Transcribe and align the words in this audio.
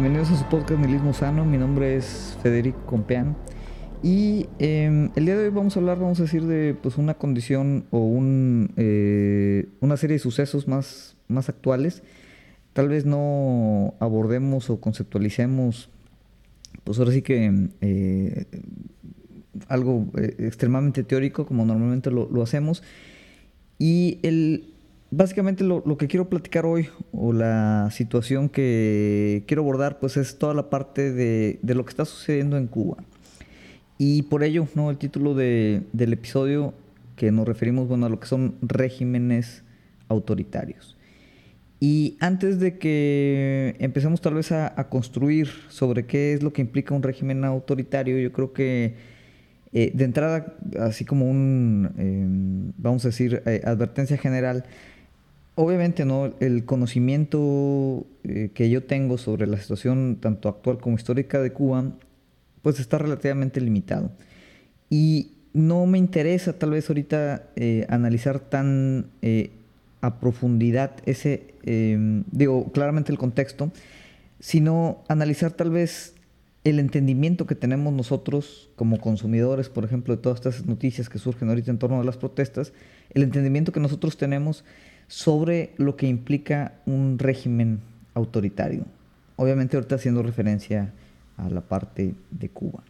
Bienvenidos 0.00 0.30
a 0.30 0.36
su 0.36 0.44
podcast 0.44 0.78
Nihilismo 0.80 1.12
Sano. 1.12 1.44
Mi 1.44 1.58
nombre 1.58 1.96
es 1.96 2.38
Federico 2.40 2.86
Compeán. 2.86 3.36
Y 4.00 4.46
em, 4.60 5.10
el 5.16 5.24
día 5.24 5.36
de 5.36 5.46
hoy 5.46 5.50
vamos 5.50 5.76
a 5.76 5.80
hablar, 5.80 5.98
vamos 5.98 6.20
a 6.20 6.22
decir, 6.22 6.44
de 6.44 6.76
pues, 6.80 6.98
una 6.98 7.14
condición 7.14 7.84
o 7.90 7.98
un, 7.98 8.72
eh, 8.76 9.66
una 9.80 9.96
serie 9.96 10.14
de 10.14 10.20
sucesos 10.20 10.68
más, 10.68 11.16
más 11.26 11.48
actuales. 11.48 12.04
Tal 12.74 12.88
vez 12.88 13.06
no 13.06 13.94
abordemos 13.98 14.70
o 14.70 14.80
conceptualicemos, 14.80 15.90
pues 16.84 17.00
ahora 17.00 17.10
sí 17.10 17.22
que 17.22 17.68
eh, 17.80 18.46
algo 19.66 20.06
eh, 20.16 20.36
extremadamente 20.38 21.02
teórico, 21.02 21.44
como 21.44 21.66
normalmente 21.66 22.12
lo 22.12 22.40
hacemos. 22.40 22.84
Y 23.80 24.20
el, 24.22 24.77
básicamente 25.10 25.64
lo, 25.64 25.82
que 25.96 26.08
quiero 26.08 26.28
platicar 26.28 26.66
hoy 26.66 26.88
o 27.12 27.32
la 27.32 27.88
situación 27.90 28.48
que 28.48 29.44
quiero 29.46 29.62
abordar 29.62 29.98
pues 29.98 30.16
es 30.16 30.38
toda 30.38 30.54
la 30.54 30.70
parte 30.70 31.12
de, 31.12 31.58
lo 31.62 31.84
que 31.84 31.90
está 31.90 32.04
sucediendo 32.04 32.56
en 32.56 32.66
Cuba. 32.66 32.98
Y 33.96 34.22
por 34.22 34.44
ello, 34.44 34.68
¿no? 34.74 34.90
El 34.90 34.98
título 34.98 35.34
del 35.34 36.12
episodio 36.12 36.74
que 37.16 37.32
nos 37.32 37.48
referimos 37.48 37.88
bueno, 37.88 38.06
a 38.06 38.08
lo 38.08 38.20
que 38.20 38.28
son 38.28 38.54
regímenes 38.62 39.64
autoritarios. 40.08 40.96
Y 41.80 42.16
antes 42.20 42.58
de 42.58 42.78
que 42.78 43.76
empecemos 43.78 44.20
tal 44.20 44.34
vez 44.34 44.50
a, 44.52 44.88
construir 44.88 45.48
sobre 45.68 46.06
qué 46.06 46.32
es 46.32 46.42
lo 46.42 46.52
que 46.52 46.60
implica 46.60 46.94
un 46.94 47.02
régimen 47.02 47.44
autoritario, 47.44 48.18
yo 48.18 48.32
creo 48.32 48.52
que 48.52 48.94
eh, 49.72 49.92
de 49.94 50.04
entrada, 50.04 50.56
así 50.80 51.04
como 51.04 51.28
un, 51.30 51.92
em, 51.98 52.72
vamos 52.78 53.04
a 53.04 53.08
decir, 53.08 53.42
eh, 53.46 53.60
advertencia 53.64 54.16
general, 54.16 54.64
obviamente 55.60 56.04
no 56.04 56.32
el 56.38 56.64
conocimiento 56.64 58.06
eh, 58.22 58.52
que 58.54 58.70
yo 58.70 58.84
tengo 58.84 59.18
sobre 59.18 59.48
la 59.48 59.56
situación 59.56 60.18
tanto 60.20 60.48
actual 60.48 60.78
como 60.78 60.94
histórica 60.94 61.42
de 61.42 61.52
Cuba 61.52 61.94
pues 62.62 62.78
está 62.78 62.96
relativamente 62.98 63.60
limitado. 63.60 64.12
Y 64.88 65.32
no 65.52 65.84
me 65.86 65.98
interesa 65.98 66.52
tal 66.52 66.70
vez 66.70 66.88
ahorita 66.88 67.50
eh, 67.56 67.86
analizar 67.88 68.38
tan 68.38 69.10
eh, 69.20 69.50
a 70.00 70.20
profundidad 70.20 70.92
ese 71.06 71.54
em, 71.64 72.22
digo 72.30 72.70
claramente 72.70 73.10
el 73.10 73.18
contexto 73.18 73.72
sino 74.38 75.02
analizar 75.08 75.50
tal 75.50 75.70
vez 75.70 76.14
el 76.62 76.78
entendimiento 76.78 77.46
que 77.46 77.56
tenemos 77.56 77.92
nosotros 77.92 78.70
como 78.76 79.00
consumidores, 79.00 79.68
por 79.68 79.84
ejemplo, 79.84 80.14
de 80.14 80.22
todas 80.22 80.38
estas 80.38 80.66
noticias 80.66 81.08
que 81.08 81.18
surgen 81.18 81.48
ahorita 81.48 81.70
en 81.70 81.78
torno 81.78 82.00
a 82.00 82.04
las 82.04 82.16
protestas, 82.16 82.72
el 83.10 83.22
entendimiento 83.22 83.72
que 83.72 83.80
nosotros 83.80 84.16
tenemos 84.16 84.64
sobre 85.08 85.72
lo 85.78 85.96
que 85.96 86.06
implica 86.06 86.74
un 86.86 87.18
régimen 87.18 87.80
autoritario. 88.14 88.84
Obviamente 89.36 89.76
ahorita 89.76 89.96
haciendo 89.96 90.22
referencia 90.22 90.92
a 91.36 91.48
la 91.48 91.62
parte 91.62 92.14
de 92.30 92.48
Cuba. 92.48 92.82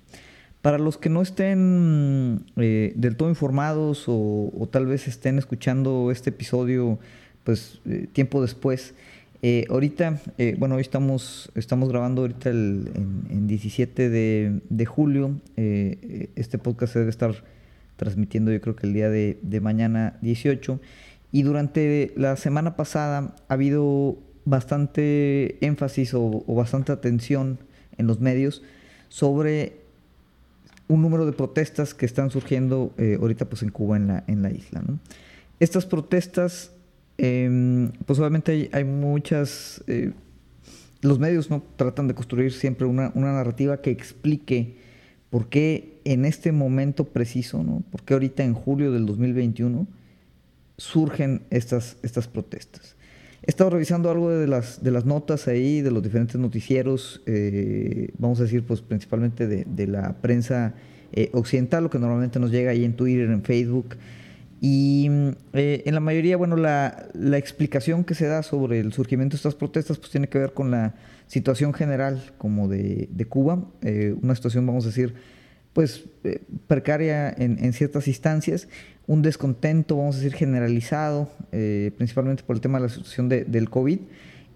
Para 0.63 0.79
los 0.79 0.99
que 0.99 1.09
no 1.09 1.23
estén 1.23 2.45
eh, 2.57 2.93
del 2.97 3.17
todo 3.17 3.29
informados 3.29 4.05
o, 4.09 4.69
tal 4.71 4.87
vez 4.87 5.07
estén 5.07 5.39
escuchando 5.39 6.11
este 6.11 6.31
episodio 6.31 6.99
pues 7.45 7.81
eh, 7.87 8.09
tiempo 8.13 8.43
después, 8.43 8.95
eh, 9.41 9.67
ahorita, 9.71 10.21
bueno, 10.59 10.75
hoy 10.75 10.81
estamos, 10.81 11.53
estamos 11.55 11.89
grabando 11.89 12.23
ahorita 12.23 12.51
el, 12.51 12.91
en, 13.31 13.47
17 13.47 14.11
de, 14.11 14.61
de 14.69 14.85
julio, 14.85 15.41
este 15.55 16.59
podcast 16.59 16.95
se 16.95 16.99
debe 16.99 17.11
estar 17.13 17.45
transmitiendo 17.97 18.51
yo 18.53 18.61
creo 18.61 18.75
que 18.75 18.87
el 18.87 18.95
día 18.95 19.11
de, 19.11 19.39
de 19.43 19.61
mañana 19.61 20.17
18 20.23 20.81
y 21.33 21.43
durante 21.43 22.13
la 22.17 22.37
semana 22.37 22.77
pasada 22.77 23.35
ha 23.49 23.55
habido 23.55 24.19
bastante 24.45 25.65
énfasis 25.65 26.15
o, 26.15 26.45
bastante 26.49 26.93
atención 26.93 27.59
en 27.99 28.07
los 28.07 28.21
medios 28.21 28.63
sobre 29.09 29.81
un 30.89 31.03
número 31.03 31.27
de 31.27 31.33
protestas 31.33 31.93
que 31.93 32.07
están 32.07 32.31
surgiendo 32.31 32.93
eh, 32.97 33.19
ahorita 33.21 33.45
pues 33.45 33.63
en 33.63 33.71
Cuba, 33.71 33.97
en 33.97 34.07
la, 34.07 34.25
en 34.27 34.43
la 34.43 34.51
isla. 34.51 34.83
Estas 35.61 35.85
protestas, 35.85 36.73
em, 37.19 37.91
pues 38.07 38.19
obviamente 38.19 38.71
hay, 38.73 38.85
muchas... 38.85 39.83
Eh, 39.87 40.13
los 41.01 41.19
medios 41.19 41.51
¿no? 41.51 41.63
tratan 41.77 42.09
de 42.09 42.15
construir 42.15 42.53
siempre 42.53 42.87
una, 42.87 43.13
una, 43.15 43.33
narrativa 43.33 43.81
que 43.81 43.91
explique 43.91 44.79
por 45.31 45.49
qué 45.49 46.01
en 46.05 46.25
este 46.25 46.51
momento 46.51 47.05
preciso, 47.05 47.63
¿no? 47.63 47.85
por 47.93 48.03
qué 48.03 48.15
ahorita 48.15 48.43
en 48.43 48.55
julio 48.55 48.91
del 48.91 49.07
2021 49.07 49.87
surgen 50.79 51.43
estas, 51.51 51.99
estas 52.03 52.27
protestas. 52.29 52.97
He 53.43 53.51
estado 53.51 53.71
revisando 53.71 54.11
algo 54.11 54.31
de 54.31 54.47
las, 54.47 54.83
de 54.83 54.91
las 54.91 55.05
notas 55.05 55.49
ahí, 55.49 55.81
de 55.81 55.91
los 55.91 56.03
diferentes 56.03 56.37
noticieros, 56.37 57.23
eh, 57.27 58.11
vamos 58.19 58.41
a 58.41 58.45
decir, 58.45 58.65
pues 58.65 58.81
principalmente 58.81 59.47
de, 59.47 59.87
la 59.87 60.15
prensa 60.21 60.75
eh, 61.13 61.31
occidental, 61.33 61.85
lo 61.85 61.91
que 61.91 61.99
normalmente 61.99 62.39
nos 62.41 62.51
llega 62.51 62.73
ahí 62.73 62.85
en 62.85 62.95
Twitter, 62.95 63.31
en 63.31 63.43
Facebook. 63.43 63.97
Y 64.61 65.09
eh, 65.53 65.83
en 65.87 65.95
la 65.95 66.01
mayoría, 66.01 66.37
bueno, 66.37 66.57
la, 66.57 67.09
la, 67.15 67.39
explicación 67.39 68.03
que 68.03 68.15
se 68.15 68.27
da 68.27 68.43
sobre 68.43 68.81
el 68.81 68.93
surgimiento 68.93 69.35
de 69.35 69.37
estas 69.37 69.55
protestas, 69.55 69.99
pues 69.99 70.11
tiene 70.11 70.29
que 70.29 70.39
ver 70.39 70.53
con 70.53 70.73
la 70.73 70.97
situación 71.29 71.73
general 71.73 72.33
como 72.39 72.67
de, 72.67 73.09
de 73.13 73.25
Cuba, 73.25 73.65
una 74.21 74.35
situación, 74.35 74.67
vamos 74.67 74.85
a 74.85 74.89
decir, 74.89 75.15
pues 75.79 76.07
precaria 76.67 77.33
en, 77.39 77.73
ciertas 77.73 78.09
instancias 78.09 78.67
un 79.07 79.23
descontento, 79.23 79.97
vamos 79.97 80.17
a 80.17 80.19
decir, 80.19 80.35
generalizado, 80.35 81.31
eh, 81.53 81.93
principalmente 81.97 82.43
por 82.43 82.57
el 82.57 82.61
tema 82.61 82.79
de 82.79 82.87
la 82.87 82.89
situación 82.89 83.29
del 83.29 83.71
COVID, 83.71 84.01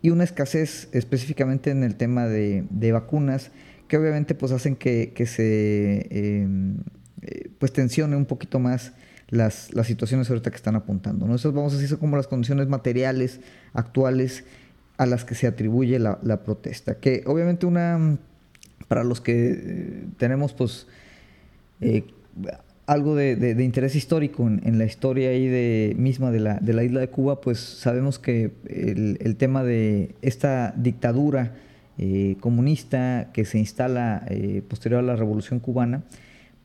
y 0.03 0.11
una 0.11 0.25
escasez 0.25 0.89
específicamente 0.91 1.71
en 1.71 1.85
el 1.85 1.95
tema 1.95 2.27
de, 2.27 2.91
vacunas, 2.93 3.53
que 3.87 3.99
obviamente 3.99 4.35
pues 4.35 4.51
hacen 4.51 4.75
que, 4.75 5.13
se 5.25 6.09
em, 6.11 6.79
eh, 7.21 7.51
pues 7.57 7.73
tensione 7.73 8.17
un 8.17 8.27
poquito 8.27 8.59
más 8.59 8.91
las, 9.29 9.73
las, 9.75 9.87
situaciones 9.87 10.29
ahorita 10.29 10.51
que 10.51 10.57
están 10.57 10.75
apuntando. 10.75 11.29
¿no? 11.29 11.37
Esas 11.37 11.53
vamos 11.53 11.73
a 11.73 11.77
decir 11.77 11.99
como 11.99 12.17
las 12.17 12.27
condiciones 12.27 12.67
materiales 12.67 13.39
actuales 13.75 14.43
a 14.97 15.07
las 15.07 15.25
que 15.25 15.37
se 15.37 15.47
atribuye 15.47 16.01
la, 16.01 16.43
protesta. 16.43 16.97
Que 16.97 17.23
obviamente 17.27 17.65
una, 17.65 18.19
para 18.89 19.05
los 19.05 19.21
que 19.21 19.53
eh, 19.53 20.05
tenemos 20.19 20.53
pues 20.53 20.89
algo 22.87 23.15
de, 23.15 23.57
interés 23.63 23.95
histórico 23.95 24.47
en, 24.47 24.79
la 24.79 24.85
historia 24.85 25.31
ahí 25.31 25.47
de, 25.47 25.95
misma 25.97 26.31
de 26.31 26.41
la, 26.41 26.85
isla 26.85 27.01
de 27.01 27.09
Cuba, 27.09 27.41
pues 27.41 27.59
sabemos 27.59 28.19
que 28.19 28.53
el, 28.69 29.37
tema 29.37 29.65
de 29.65 30.15
esta 30.21 30.75
dictadura 30.77 31.55
eh, 31.99 32.37
comunista 32.41 33.31
que 33.33 33.45
se 33.45 33.59
instala 33.59 34.25
eh, 34.29 34.63
posterior 34.67 35.01
a 35.01 35.03
la 35.03 35.17
Revolución 35.17 35.61
Cubana, 35.61 36.03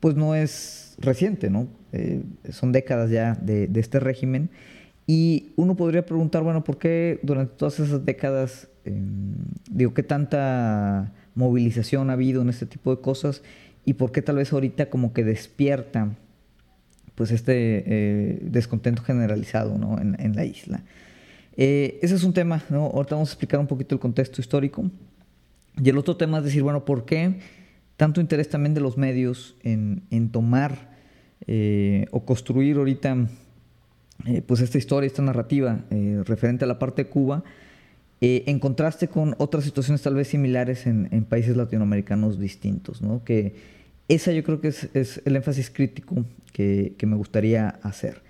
pues 0.00 0.16
no 0.16 0.34
es 0.34 0.96
reciente, 0.98 1.50
¿no? 1.50 1.68
Eh, 1.92 2.22
son 2.50 2.72
décadas 2.72 3.10
ya 3.10 3.34
de, 3.34 3.68
este 3.76 4.00
régimen. 4.00 4.50
Y 5.06 5.52
uno 5.56 5.76
podría 5.76 6.04
preguntar, 6.04 6.42
bueno, 6.42 6.64
¿por 6.64 6.78
qué 6.78 7.18
durante 7.22 7.54
todas 7.56 7.80
esas 7.80 8.04
décadas, 8.04 8.68
em, 8.84 9.34
digo, 9.70 9.94
qué 9.94 10.02
tanta 10.02 11.12
movilización 11.34 12.10
ha 12.10 12.14
habido 12.14 12.42
en 12.42 12.50
este 12.50 12.66
tipo 12.66 12.94
de 12.94 13.00
cosas? 13.00 13.42
Y 13.88 13.94
por 13.94 14.12
qué 14.12 14.20
tal 14.20 14.36
vez 14.36 14.52
ahorita 14.52 14.90
como 14.90 15.14
que 15.14 15.24
despierta 15.24 16.10
pues 17.14 17.30
este 17.30 17.84
eh, 17.86 18.38
descontento 18.42 19.02
generalizado 19.02 19.74
en, 19.98 20.36
la 20.36 20.44
isla. 20.44 20.82
Eh, 21.56 21.98
ese 22.02 22.16
es 22.16 22.22
un 22.22 22.34
tema, 22.34 22.62
¿no? 22.68 22.82
ahorita 22.84 23.14
vamos 23.14 23.30
a 23.30 23.32
explicar 23.32 23.58
un 23.58 23.66
poquito 23.66 23.94
el 23.94 23.98
contexto 23.98 24.42
histórico. 24.42 24.90
Y 25.82 25.88
el 25.88 25.96
otro 25.96 26.18
tema 26.18 26.36
es 26.36 26.44
decir, 26.44 26.62
bueno, 26.62 26.84
¿por 26.84 27.06
qué 27.06 27.38
tanto 27.96 28.20
interés 28.20 28.50
también 28.50 28.74
de 28.74 28.82
los 28.82 28.98
medios 28.98 29.56
en, 29.62 30.30
tomar 30.32 30.90
eh, 31.46 32.08
o 32.10 32.26
construir 32.26 32.76
ahorita 32.76 33.26
pues 34.46 34.60
esta 34.60 34.76
historia, 34.76 35.06
esta 35.06 35.22
narrativa 35.22 35.80
referente 36.26 36.66
a 36.66 36.68
la 36.68 36.78
parte 36.78 37.04
de 37.04 37.08
Cuba? 37.08 37.42
en 38.20 38.58
contraste 38.58 39.06
con 39.06 39.36
otras 39.38 39.62
situaciones 39.62 40.02
tal 40.02 40.14
vez 40.14 40.26
similares 40.26 40.88
en, 40.88 41.08
en 41.12 41.24
países 41.24 41.56
latinoamericanos 41.56 42.40
distintos, 42.40 43.00
¿no? 43.00 43.22
que 43.22 43.77
esa 44.08 44.32
yo 44.32 44.42
creo 44.42 44.60
que 44.60 44.68
es, 44.68 45.22
el 45.24 45.36
énfasis 45.36 45.70
crítico 45.70 46.24
que, 46.52 46.96
me 47.02 47.16
gustaría 47.16 47.68
hacer. 47.82 48.22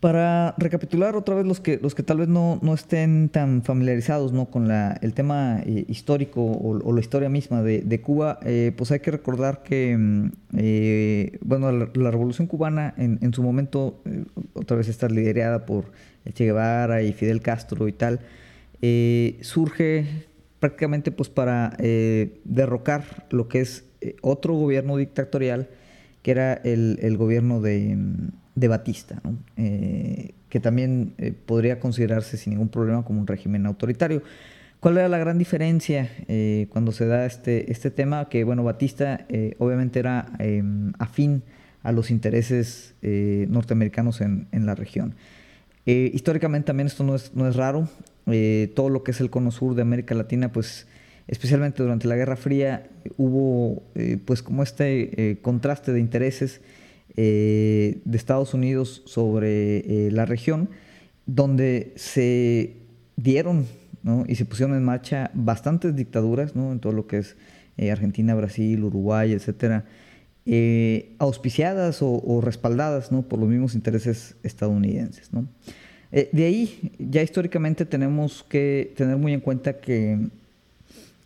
Para 0.00 0.54
recapitular 0.58 1.16
otra 1.16 1.34
vez 1.34 1.46
los 1.46 1.60
que, 1.60 1.78
los 1.80 1.94
que 1.94 2.02
tal 2.02 2.18
vez 2.18 2.28
no, 2.28 2.60
estén 2.74 3.30
tan 3.30 3.62
familiarizados 3.62 4.32
¿no? 4.32 4.50
con 4.50 4.68
la, 4.68 4.98
el 5.00 5.14
tema 5.14 5.60
eh, 5.64 5.86
histórico 5.88 6.42
o, 6.42 6.92
la 6.92 7.00
historia 7.00 7.28
misma 7.28 7.62
de, 7.62 8.00
Cuba, 8.02 8.38
eh, 8.42 8.72
pues 8.76 8.90
hay 8.90 9.00
que 9.00 9.10
recordar 9.10 9.62
que 9.62 9.96
mm, 9.96 10.32
eh, 10.58 11.38
bueno, 11.42 11.72
la, 11.72 12.10
Revolución 12.10 12.46
Cubana 12.46 12.94
en, 12.98 13.32
su 13.32 13.42
momento, 13.42 14.02
otra 14.54 14.76
vez 14.76 14.88
está 14.88 15.08
liderada 15.08 15.64
por 15.64 15.92
Che 16.32 16.44
Guevara 16.44 17.02
y 17.02 17.12
Fidel 17.12 17.40
Castro 17.40 17.88
y 17.88 17.92
tal, 17.92 18.20
surge 19.40 20.26
prácticamente 20.58 21.12
pues 21.12 21.30
para 21.30 21.76
derrocar 22.44 23.26
lo 23.30 23.48
que 23.48 23.60
es 23.60 23.84
otro 24.22 24.54
gobierno 24.54 24.96
dictatorial 24.96 25.68
que 26.22 26.30
era 26.30 26.54
el, 26.54 27.16
gobierno 27.18 27.60
de, 27.60 27.98
Batista, 28.54 29.20
eh, 29.58 30.30
que 30.48 30.58
también 30.58 31.12
eh, 31.18 31.32
podría 31.32 31.80
considerarse 31.80 32.38
sin 32.38 32.54
ningún 32.54 32.68
problema 32.68 33.04
como 33.04 33.20
un 33.20 33.26
régimen 33.26 33.66
autoritario. 33.66 34.22
¿Cuál 34.84 34.98
era 34.98 35.08
la 35.08 35.16
gran 35.16 35.38
diferencia 35.38 36.10
eh, 36.28 36.66
cuando 36.68 36.92
se 36.92 37.06
da 37.06 37.24
este, 37.24 37.72
este 37.72 37.90
tema? 37.90 38.28
Que, 38.28 38.44
bueno, 38.44 38.64
Batista 38.64 39.24
eh, 39.30 39.54
obviamente 39.58 39.98
era 39.98 40.26
em, 40.38 40.92
afín 40.98 41.42
a 41.82 41.90
los 41.90 42.10
intereses 42.10 42.94
eh, 43.00 43.46
norteamericanos 43.48 44.20
en, 44.20 44.46
en, 44.52 44.66
la 44.66 44.74
región. 44.74 45.14
históricamente 45.86 46.66
también 46.66 46.86
esto 46.88 47.02
no 47.02 47.14
es, 47.14 47.34
no 47.34 47.48
es 47.48 47.56
raro. 47.56 47.88
todo 48.74 48.90
lo 48.90 49.02
que 49.04 49.12
es 49.12 49.22
el 49.22 49.30
cono 49.30 49.50
sur 49.50 49.74
de 49.74 49.80
América 49.80 50.14
Latina, 50.14 50.52
pues 50.52 50.86
especialmente 51.26 51.82
durante 51.82 52.08
la 52.08 52.16
Guerra 52.16 52.36
Fría, 52.36 52.90
hubo 53.16 53.82
pues 54.24 54.42
como 54.42 54.62
este 54.62 55.38
contraste 55.42 55.92
de 55.92 56.00
intereses 56.00 56.60
de 57.16 58.00
Estados 58.12 58.54
Unidos 58.54 59.02
sobre 59.06 60.10
la 60.10 60.26
región, 60.26 60.68
donde 61.26 61.92
se 61.96 62.76
dieron 63.16 63.66
y 64.26 64.34
se 64.34 64.44
pusieron 64.44 64.76
en 64.76 64.84
marcha 64.84 65.30
bastantes 65.32 65.96
dictaduras, 65.96 66.54
¿no? 66.54 66.72
En 66.72 66.80
todo 66.80 66.92
lo 66.92 67.06
que 67.06 67.18
es 67.18 67.36
eh, 67.76 67.90
Argentina, 67.90 68.34
Brasil, 68.34 68.84
Uruguay, 68.84 69.32
etcétera, 69.32 69.86
eh, 70.46 71.14
auspiciadas 71.18 71.98
o, 72.02 72.40
respaldadas, 72.42 73.10
¿no? 73.10 73.22
Por 73.22 73.38
los 73.38 73.48
mismos 73.48 73.74
intereses 73.74 74.36
estadounidenses, 74.42 75.32
¿no? 75.32 75.48
Eh, 76.12 76.28
de 76.32 76.44
ahí, 76.44 76.92
ya 76.98 77.22
históricamente 77.22 77.86
tenemos 77.86 78.44
que 78.44 78.92
tener 78.96 79.16
muy 79.16 79.32
en 79.32 79.40
cuenta 79.40 79.80
que, 79.80 80.18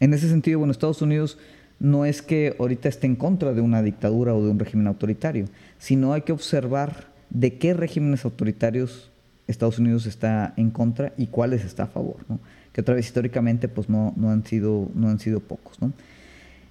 en 0.01 0.15
ese 0.15 0.29
sentido, 0.29 0.59
bueno, 0.59 0.73
Estados 0.73 1.03
Unidos 1.03 1.39
no 1.81 2.05
es 2.05 2.23
que 2.23 2.57
ahorita 2.59 2.89
esté 2.89 3.07
en 3.07 3.17
contra 3.17 3.53
de 3.53 3.61
una 3.61 3.83
dictadura 3.83 4.35
o 4.35 4.43
de 4.43 4.51
un 4.51 4.59
régimen 4.59 4.87
autoritario, 4.87 5.47
sino 5.79 6.13
hay 6.13 6.23
que 6.23 6.33
observar 6.33 7.09
de 7.31 7.59
qué 7.59 7.75
regímenes 7.75 8.25
autoritarios 8.25 9.11
Estados 9.47 9.79
Unidos 9.79 10.07
está 10.07 10.53
en 10.57 10.71
contra 10.71 11.13
y 11.17 11.29
cuáles 11.29 11.65
está 11.65 11.85
a 11.85 11.87
favor. 11.87 12.17
¿no? 12.29 12.39
que 12.79 12.83
otra 12.83 12.95
vez 12.95 13.07
históricamente 13.07 13.67
pues 13.67 13.89
no, 13.89 14.13
no, 14.17 14.31
han, 14.31 14.45
sido, 14.45 14.89
no 14.95 15.09
han 15.09 15.19
sido 15.19 15.41
pocos. 15.41 15.81
¿no? 15.81 15.93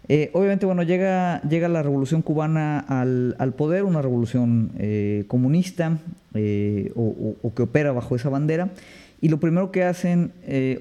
Eh, 0.07 0.29
obviamente, 0.31 0.65
bueno, 0.65 0.83
llega, 0.83 1.41
llega 1.41 1.67
la 1.67 1.83
revolución 1.83 2.21
cubana 2.21 2.79
al, 2.79 3.35
al 3.39 3.53
poder, 3.53 3.83
una 3.83 4.01
revolución 4.01 4.71
eh, 4.77 5.25
comunista 5.27 5.97
eh, 6.33 6.93
o, 6.95 7.51
que 7.53 7.63
opera 7.63 7.91
bajo 7.91 8.15
esa 8.15 8.29
bandera. 8.29 8.69
Y 9.19 9.29
lo 9.29 9.39
primero 9.39 9.71
que 9.71 9.83
hacen, 9.83 10.31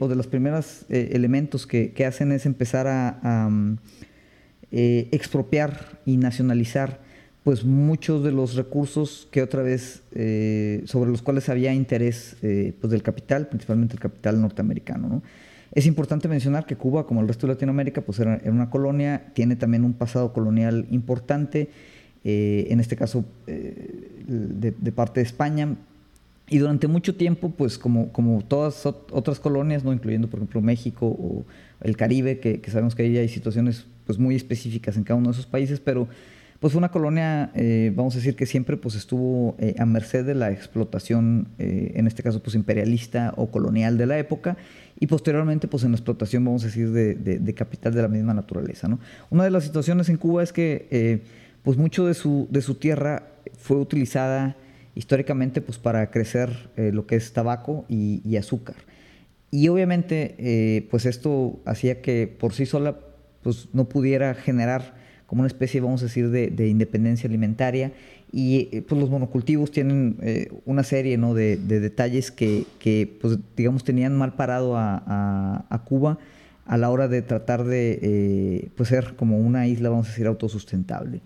o 0.00 0.08
de 0.08 0.14
los 0.14 0.26
primeros 0.26 0.84
elementos 0.90 1.66
que, 1.66 1.92
que, 1.92 2.04
hacen 2.04 2.32
es 2.32 2.44
empezar 2.44 2.86
a, 2.86 3.18
a 3.22 3.50
expropiar 4.70 6.00
y 6.04 6.18
nacionalizar 6.18 7.00
pues 7.46 7.64
muchos 7.64 8.24
de 8.24 8.32
los 8.32 8.56
recursos 8.56 9.28
que 9.30 9.40
otra 9.40 9.62
vez 9.62 10.02
eh, 10.16 10.82
sobre 10.84 11.12
los 11.12 11.22
cuales 11.22 11.48
había 11.48 11.72
interés 11.72 12.36
eh, 12.42 12.74
pues 12.80 12.90
del 12.90 13.04
capital, 13.04 13.46
principalmente 13.46 13.94
el 13.94 14.00
capital 14.00 14.40
norteamericano. 14.40 15.08
¿no? 15.08 15.22
Es 15.70 15.86
importante 15.86 16.26
mencionar 16.26 16.66
que 16.66 16.74
Cuba, 16.74 17.06
como 17.06 17.20
el 17.20 17.28
resto 17.28 17.46
de 17.46 17.52
Latinoamérica, 17.52 18.00
pues 18.00 18.18
era, 18.18 18.40
una 18.46 18.68
colonia, 18.68 19.26
tiene 19.32 19.54
también 19.54 19.84
un 19.84 19.92
pasado 19.92 20.32
colonial 20.32 20.88
importante, 20.90 21.70
eh, 22.24 22.66
en 22.68 22.80
este 22.80 22.96
caso 22.96 23.24
de, 23.46 24.92
parte 24.92 25.20
de 25.20 25.26
España, 25.26 25.76
y 26.48 26.58
durante 26.58 26.86
mucho 26.86 27.16
tiempo, 27.16 27.50
pues 27.50 27.76
como, 27.76 28.12
como 28.12 28.42
todas 28.42 28.86
otras 28.86 29.40
colonias, 29.40 29.84
¿no? 29.84 29.92
incluyendo 29.92 30.28
por 30.28 30.38
ejemplo 30.38 30.60
México 30.60 31.06
o 31.06 31.44
el 31.80 31.96
Caribe, 31.96 32.38
que, 32.38 32.60
que 32.60 32.70
sabemos 32.70 32.94
que 32.94 33.02
ahí 33.02 33.18
hay 33.18 33.28
situaciones 33.28 33.86
pues, 34.06 34.18
muy 34.18 34.36
específicas 34.36 34.96
en 34.96 35.02
cada 35.02 35.18
uno 35.18 35.28
de 35.28 35.32
esos 35.32 35.46
países, 35.46 35.80
pero 35.80 36.08
pues 36.60 36.72
fue 36.72 36.78
una 36.78 36.90
colonia, 36.90 37.50
eh, 37.54 37.92
vamos 37.94 38.14
a 38.14 38.18
decir 38.18 38.34
que 38.34 38.46
siempre 38.46 38.76
pues 38.76 38.94
estuvo 38.94 39.56
eh, 39.58 39.74
a 39.78 39.84
merced 39.84 40.24
de 40.24 40.34
la 40.34 40.50
explotación, 40.50 41.48
eh, 41.58 41.92
en 41.96 42.06
este 42.06 42.22
caso 42.22 42.42
pues 42.42 42.54
imperialista 42.56 43.34
o 43.36 43.50
colonial 43.50 43.98
de 43.98 44.06
la 44.06 44.18
época, 44.18 44.56
y 44.98 45.06
posteriormente 45.06 45.68
pues 45.68 45.84
en 45.84 45.90
la 45.90 45.96
explotación, 45.96 46.44
vamos 46.44 46.62
a 46.62 46.66
decir, 46.66 46.90
de, 46.90 47.54
capital 47.54 47.92
de 47.94 48.02
la 48.02 48.08
misma 48.08 48.32
naturaleza. 48.32 48.88
¿no? 48.88 48.98
Una 49.28 49.44
de 49.44 49.50
las 49.50 49.64
situaciones 49.64 50.08
en 50.08 50.16
Cuba 50.16 50.42
es 50.42 50.52
que 50.52 51.20
pues 51.62 51.76
mucho 51.76 52.06
de 52.06 52.14
su, 52.14 52.46
de 52.50 52.62
su 52.62 52.76
tierra 52.76 53.24
fue 53.58 53.76
utilizada 53.76 54.56
históricamente 54.96 55.60
pues 55.60 55.78
para 55.78 56.10
crecer 56.10 56.70
lo 56.76 57.06
que 57.06 57.14
es 57.14 57.32
tabaco 57.32 57.84
y, 57.88 58.36
azúcar. 58.36 58.76
Y 59.52 59.68
obviamente 59.68 60.86
pues 60.90 61.06
esto 61.06 61.60
hacía 61.64 62.02
que 62.02 62.26
por 62.26 62.52
sí 62.52 62.66
sola 62.66 62.96
pues 63.42 63.68
no 63.72 63.84
pudiera 63.84 64.34
generar 64.34 64.96
como 65.26 65.40
una 65.40 65.48
especie, 65.48 65.80
vamos 65.80 66.02
a 66.02 66.06
decir, 66.06 66.30
de, 66.30 66.68
independencia 66.68 67.28
alimentaria. 67.28 67.92
Y 68.32 68.68
eh, 68.72 68.82
pues 68.82 69.00
los 69.00 69.10
monocultivos 69.10 69.70
tienen 69.70 70.16
eh, 70.22 70.50
una 70.64 70.82
serie 70.82 71.16
¿no? 71.16 71.34
de, 71.34 71.56
detalles 71.56 72.30
que, 72.30 72.66
pues, 73.20 73.38
digamos, 73.56 73.84
tenían 73.84 74.16
mal 74.16 74.34
parado 74.34 74.76
a, 74.76 75.66
a, 75.68 75.84
Cuba 75.84 76.18
a 76.64 76.76
la 76.76 76.90
hora 76.90 77.06
de 77.06 77.22
tratar 77.22 77.64
de 77.64 77.98
eh, 78.02 78.68
pues 78.76 78.88
ser 78.88 79.14
como 79.14 79.38
una 79.38 79.68
isla, 79.68 79.88
vamos 79.88 80.06
a 80.06 80.10
decir, 80.10 80.26
autosustentable. 80.26 81.20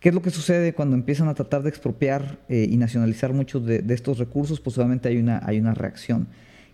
¿Qué 0.00 0.08
es 0.08 0.14
lo 0.14 0.22
que 0.22 0.30
sucede 0.30 0.72
cuando 0.72 0.96
empiezan 0.96 1.28
a 1.28 1.34
tratar 1.34 1.62
de 1.62 1.68
expropiar 1.68 2.38
y 2.48 2.74
nacionalizar 2.78 3.34
muchos 3.34 3.66
de, 3.66 3.84
estos 3.90 4.18
recursos? 4.18 4.58
Pues 4.58 4.78
obviamente 4.78 5.08
hay 5.08 5.18
una, 5.18 5.40
hay 5.44 5.58
una 5.58 5.74
reacción 5.74 6.28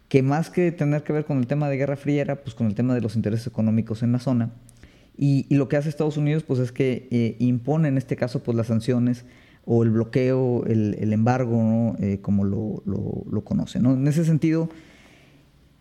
que 0.08 0.22
más 0.22 0.50
que 0.50 0.70
tener 0.72 1.02
que 1.02 1.12
ver 1.12 1.24
con 1.24 1.38
el 1.38 1.46
tema 1.46 1.68
de 1.68 1.76
Guerra 1.76 1.96
Fría 1.96 2.22
era 2.22 2.36
pues 2.36 2.54
con 2.54 2.68
el 2.68 2.74
tema 2.74 2.94
de 2.94 3.00
los 3.00 3.16
intereses 3.16 3.46
económicos 3.46 4.04
en 4.04 4.12
la 4.12 4.20
zona 4.20 4.50
y, 5.18 5.46
lo 5.54 5.68
que 5.68 5.76
hace 5.76 5.88
Estados 5.88 6.16
Unidos 6.16 6.42
pues 6.42 6.60
es 6.60 6.72
que 6.72 7.08
eh, 7.10 7.36
impone 7.38 7.88
en 7.88 7.96
este 7.96 8.16
caso 8.16 8.42
pues 8.42 8.56
las 8.56 8.66
sanciones 8.66 9.24
o 9.64 9.82
el 9.82 9.90
bloqueo, 9.90 10.64
el, 10.66 11.12
embargo, 11.12 11.96
eh, 11.98 12.20
como 12.22 12.44
lo, 12.44 12.84
lo, 12.86 13.44
conoce. 13.44 13.80
¿no? 13.80 13.94
En 13.94 14.06
ese 14.06 14.24
sentido, 14.24 14.68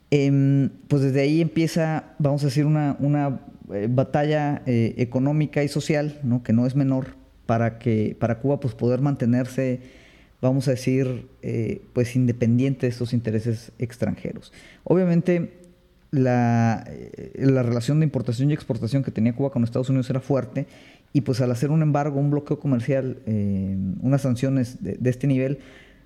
em, 0.09 0.71
pues 0.87 1.03
desde 1.03 1.21
ahí 1.21 1.39
empieza, 1.39 2.15
vamos 2.17 2.41
a 2.41 2.47
decir, 2.47 2.65
una, 2.65 2.97
una 2.99 3.41
eh, 3.71 3.87
batalla 3.87 4.63
económica 4.65 5.63
y 5.63 5.67
social, 5.67 6.19
¿no? 6.23 6.41
que 6.41 6.51
no 6.51 6.65
es 6.65 6.75
menor, 6.75 7.09
para, 7.45 7.77
que, 7.79 8.15
para 8.19 8.39
Cuba 8.39 8.59
pues, 8.59 8.73
poder 8.73 9.01
mantenerse, 9.01 9.81
vamos 10.41 10.67
a 10.67 10.71
decir, 10.71 11.27
pues 11.93 12.15
independiente 12.15 12.85
de 12.85 12.91
estos 12.91 13.13
intereses 13.13 13.71
extranjeros. 13.79 14.53
Obviamente, 14.83 15.65
la, 16.11 16.83
eh, 16.87 17.31
la, 17.35 17.63
relación 17.63 17.99
de 17.99 18.05
importación 18.05 18.49
y 18.49 18.53
exportación 18.53 19.03
que 19.03 19.11
tenía 19.11 19.33
Cuba 19.35 19.51
con 19.51 19.63
Estados 19.63 19.89
Unidos 19.89 20.09
era 20.09 20.19
fuerte 20.19 20.65
y 21.13 21.21
pues 21.21 21.41
al 21.41 21.51
hacer 21.51 21.71
un 21.71 21.81
embargo, 21.81 22.19
un 22.19 22.31
bloqueo 22.31 22.59
comercial, 22.59 23.19
eh, 23.25 23.75
unas 24.01 24.21
sanciones 24.21 24.83
de, 24.83 25.09
este 25.09 25.27
nivel, 25.27 25.59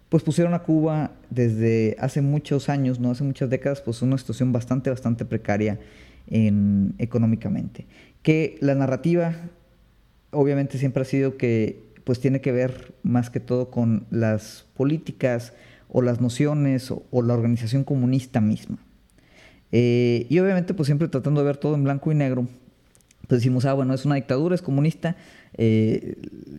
pues 0.09 0.23
pusieron 0.23 0.53
a 0.53 0.59
Cuba 0.59 1.11
desde 1.29 1.95
hace 1.99 2.21
muchos 2.21 2.69
años, 2.69 2.99
no 2.99 3.11
hace 3.11 3.23
muchas 3.23 3.49
décadas, 3.49 3.81
pues 3.81 4.01
una 4.01 4.17
situación 4.17 4.51
bastante, 4.51 4.89
bastante 4.89 5.25
precaria 5.25 5.79
en, 6.27 6.93
económicamente. 6.99 7.87
Que 8.21 8.57
la 8.61 8.75
narrativa 8.75 9.35
obviamente 10.31 10.77
siempre 10.77 11.01
ha 11.01 11.05
sido 11.05 11.37
que 11.37 11.83
pues 12.03 12.19
tiene 12.19 12.41
que 12.41 12.51
ver 12.51 12.93
más 13.03 13.29
que 13.29 13.39
todo 13.39 13.69
con 13.69 14.05
las 14.09 14.65
políticas 14.75 15.53
o 15.89 16.01
las 16.01 16.21
nociones 16.21 16.91
o 16.91 17.21
la 17.21 17.33
organización 17.33 17.83
comunista 17.83 18.41
misma. 18.41 18.79
Eh, 19.71 20.25
y 20.29 20.39
obviamente, 20.39 20.73
pues 20.73 20.87
siempre 20.87 21.07
tratando 21.07 21.41
de 21.41 21.47
ver 21.47 21.57
todo 21.57 21.75
en 21.75 21.83
blanco 21.83 22.11
y 22.11 22.15
negro, 22.15 22.47
pues 23.27 23.41
decimos, 23.41 23.65
ah, 23.65 23.73
bueno, 23.73 23.93
es 23.93 24.05
una 24.05 24.15
dictadura, 24.15 24.55
es 24.55 24.61
comunista, 24.61 25.15
eh, 25.55 26.15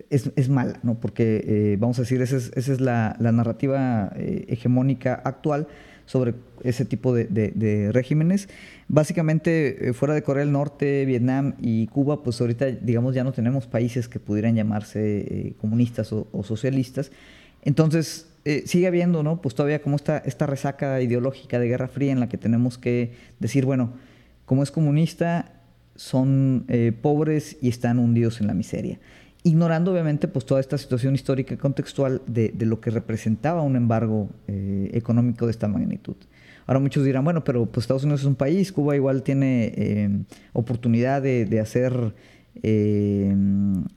es, 0.08 0.30
es, 0.36 0.48
mala, 0.48 0.78
¿no? 0.82 1.00
Porque, 1.00 1.42
eh, 1.44 1.76
vamos 1.80 1.98
a 1.98 2.02
decir, 2.02 2.22
esa 2.22 2.36
es, 2.36 2.52
esa 2.54 2.72
es 2.72 2.80
la, 2.80 3.16
la, 3.18 3.32
narrativa 3.32 4.12
hegemónica 4.16 5.14
actual 5.14 5.66
sobre 6.10 6.34
ese 6.64 6.84
tipo 6.84 7.14
de, 7.14 7.26
de, 7.26 7.92
regímenes. 7.92 8.48
Básicamente, 8.88 9.92
fuera 9.94 10.12
de 10.12 10.24
Corea 10.24 10.44
del 10.44 10.50
Norte, 10.50 11.04
Vietnam 11.04 11.54
y 11.60 11.86
Cuba, 11.86 12.24
pues 12.24 12.40
ahorita, 12.40 12.66
digamos, 12.66 13.14
ya 13.14 13.22
no 13.22 13.30
tenemos 13.30 13.68
países 13.68 14.08
que 14.08 14.18
pudieran 14.18 14.56
llamarse 14.56 15.54
comunistas 15.60 16.12
o, 16.12 16.26
socialistas. 16.42 17.12
Entonces, 17.62 18.26
eh, 18.44 18.64
sigue 18.66 18.88
habiendo, 18.88 19.22
¿no? 19.22 19.40
Pues 19.40 19.54
todavía 19.54 19.82
como 19.82 19.94
esta, 19.94 20.46
resaca 20.46 21.00
ideológica 21.00 21.60
de 21.60 21.68
Guerra 21.68 21.86
Fría 21.86 22.10
en 22.10 22.18
la 22.18 22.28
que 22.28 22.38
tenemos 22.38 22.76
que 22.76 23.12
decir, 23.38 23.64
bueno, 23.64 23.92
como 24.46 24.64
es 24.64 24.72
comunista, 24.72 25.52
son 25.94 26.64
eh, 26.66 26.90
pobres 26.90 27.56
y 27.60 27.68
están 27.68 28.00
hundidos 28.00 28.40
en 28.40 28.48
la 28.48 28.54
miseria. 28.54 28.98
Ignorando 29.42 29.92
obviamente 29.92 30.28
pues 30.28 30.44
toda 30.44 30.60
esta 30.60 30.76
situación 30.76 31.14
histórica 31.14 31.54
y 31.54 31.56
contextual 31.56 32.20
de, 32.26 32.52
lo 32.58 32.80
que 32.80 32.90
representaba 32.90 33.62
un 33.62 33.76
embargo 33.76 34.28
eh, 34.48 34.90
económico 34.92 35.46
de 35.46 35.52
esta 35.52 35.66
magnitud. 35.68 36.16
Ahora 36.66 36.80
muchos 36.80 37.04
dirán, 37.04 37.24
bueno, 37.24 37.42
pero 37.42 37.66
pues 37.66 37.84
Estados 37.84 38.04
Unidos 38.04 38.20
es 38.20 38.26
un 38.26 38.36
país, 38.36 38.70
Cuba 38.70 38.94
igual 38.94 39.22
tiene 39.22 40.24
oportunidad 40.52 41.22
de, 41.22 41.58
hacer 41.58 42.14
eh, 42.62 43.34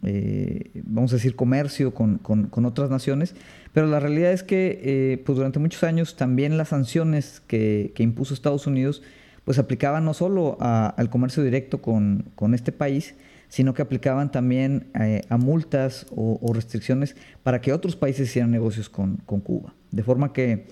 eh, 0.04 0.72
vamos 0.86 1.12
a 1.12 1.16
decir, 1.16 1.36
comercio 1.36 1.94
con, 1.94 2.20
otras 2.66 2.90
naciones, 2.90 3.36
pero 3.74 3.88
la 3.88 4.00
realidad 4.00 4.32
es 4.32 4.44
que 4.44 4.80
eh, 4.84 5.24
pues 5.26 5.38
durante 5.38 5.60
muchos 5.60 5.84
años 5.84 6.16
también 6.16 6.58
las 6.58 6.70
sanciones 6.70 7.42
que, 7.48 7.94
impuso 7.98 8.34
Estados 8.34 8.68
Unidos 8.68 9.02
pues 9.44 9.60
aplicaban 9.60 10.06
no 10.06 10.14
solo 10.14 10.58
al 10.62 11.10
comercio 11.10 11.44
directo 11.44 11.82
con, 11.82 12.32
este 12.54 12.72
país, 12.72 13.16
sino 13.54 13.76
que 13.76 13.84
aplicaban 13.84 14.32
también 14.32 14.88
a 15.30 15.38
multas 15.38 16.08
o, 16.10 16.52
restricciones 16.56 17.16
para 17.44 17.62
que 17.62 17.72
otros 17.72 17.96
países 17.96 18.28
hicieran 18.28 18.50
negocios 18.50 18.90
con, 18.90 19.18
Cuba. 19.18 19.76
De 19.92 20.02
forma 20.02 20.34
que 20.34 20.66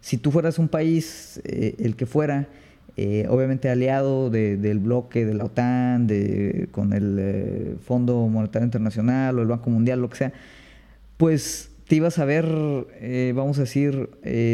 si 0.00 0.18
tú 0.18 0.30
fueras 0.30 0.60
un 0.60 0.68
país, 0.68 1.40
el 1.44 1.96
que 1.96 2.06
fuera, 2.06 2.46
eh, 2.96 3.26
obviamente 3.28 3.68
aliado 3.68 4.30
del 4.30 4.78
bloque 4.78 5.26
de 5.26 5.34
la 5.34 5.46
OTAN, 5.46 6.06
de, 6.06 6.68
con 6.70 6.92
el 6.92 7.16
eh, 7.18 7.76
Fondo 7.84 8.28
Monetario 8.28 8.66
Internacional 8.66 9.36
o 9.36 9.42
el 9.42 9.48
Banco 9.48 9.68
Mundial, 9.70 10.00
lo 10.00 10.08
que 10.08 10.18
sea, 10.18 10.32
pues 11.16 11.67
te 11.88 11.96
ibas 11.96 12.18
a 12.18 12.24
ver, 12.24 12.46
eh, 13.00 13.32
vamos 13.34 13.58
a 13.58 13.62
decir, 13.62 14.10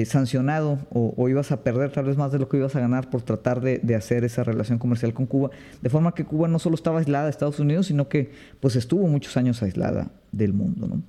sancionado 0.06 0.78
o, 0.90 1.28
ibas 1.28 1.50
a 1.50 1.62
perder 1.64 1.90
tal 1.90 2.04
vez 2.04 2.16
más 2.16 2.30
de 2.30 2.38
lo 2.38 2.48
que 2.48 2.56
ibas 2.58 2.76
a 2.76 2.80
ganar 2.80 3.10
por 3.10 3.22
tratar 3.22 3.60
de, 3.60 3.94
hacer 3.94 4.24
esa 4.24 4.44
relación 4.44 4.78
comercial 4.78 5.12
con 5.12 5.26
Cuba. 5.26 5.50
De 5.82 5.90
forma 5.90 6.14
que 6.14 6.24
Cuba 6.24 6.46
no 6.46 6.58
solo 6.60 6.76
estaba 6.76 7.00
aislada 7.00 7.24
de 7.24 7.30
Estados 7.30 7.58
Unidos, 7.58 7.88
sino 7.88 8.08
que 8.08 8.30
pues 8.60 8.76
estuvo 8.76 9.06
muchos 9.08 9.36
años 9.36 9.62
aislada 9.62 10.12
del 10.30 10.52
mundo. 10.52 10.86
¿no? 10.86 11.02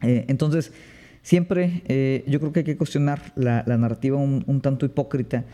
entonces, 0.00 0.72
Siempre 1.24 1.82
yo 2.26 2.38
creo 2.38 2.52
que 2.52 2.60
hay 2.60 2.64
que 2.64 2.76
cuestionar 2.76 3.32
la, 3.34 3.62
narrativa 3.64 4.18
un, 4.18 4.60
tanto 4.60 4.84
hipócrita 4.84 5.44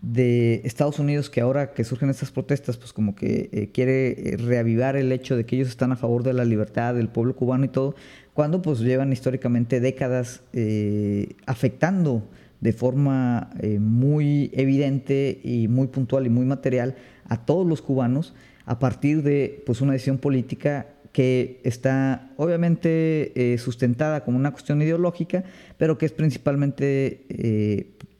de 0.00 0.60
Estados 0.64 0.98
Unidos 0.98 1.30
que 1.30 1.40
ahora 1.40 1.72
que 1.72 1.84
surgen 1.84 2.10
estas 2.10 2.30
protestas, 2.30 2.76
pues 2.76 2.92
como 2.92 3.14
que 3.14 3.48
eh, 3.52 3.70
quiere 3.72 4.10
eh, 4.10 4.36
reavivar 4.36 4.96
el 4.96 5.12
hecho 5.12 5.36
de 5.36 5.46
que 5.46 5.56
ellos 5.56 5.68
están 5.68 5.92
a 5.92 5.96
favor 5.96 6.22
de 6.22 6.32
la 6.32 6.44
libertad 6.44 6.94
del 6.94 7.08
pueblo 7.08 7.34
cubano 7.36 7.64
y 7.64 7.68
todo, 7.68 7.94
cuando 8.32 8.60
pues 8.60 8.80
llevan 8.80 9.12
históricamente 9.12 9.80
décadas 9.80 10.42
eh, 10.52 11.34
afectando 11.46 12.28
de 12.60 12.72
forma 12.72 13.50
muy 13.78 14.50
evidente 14.54 15.38
y 15.44 15.68
muy 15.68 15.88
puntual 15.88 16.24
y 16.24 16.30
muy 16.30 16.46
material 16.46 16.94
a 17.28 17.44
todos 17.44 17.66
los 17.66 17.82
cubanos 17.82 18.32
a 18.64 18.78
partir 18.78 19.22
de 19.22 19.62
pues 19.66 19.82
una 19.82 19.92
decisión 19.92 20.16
política 20.16 20.86
que 21.12 21.60
está 21.62 22.30
obviamente 22.38 23.58
sustentada 23.58 24.24
como 24.24 24.38
una 24.38 24.52
cuestión 24.52 24.80
ideológica, 24.80 25.44
pero 25.76 25.98
que 25.98 26.06
es 26.06 26.12
principalmente 26.12 27.26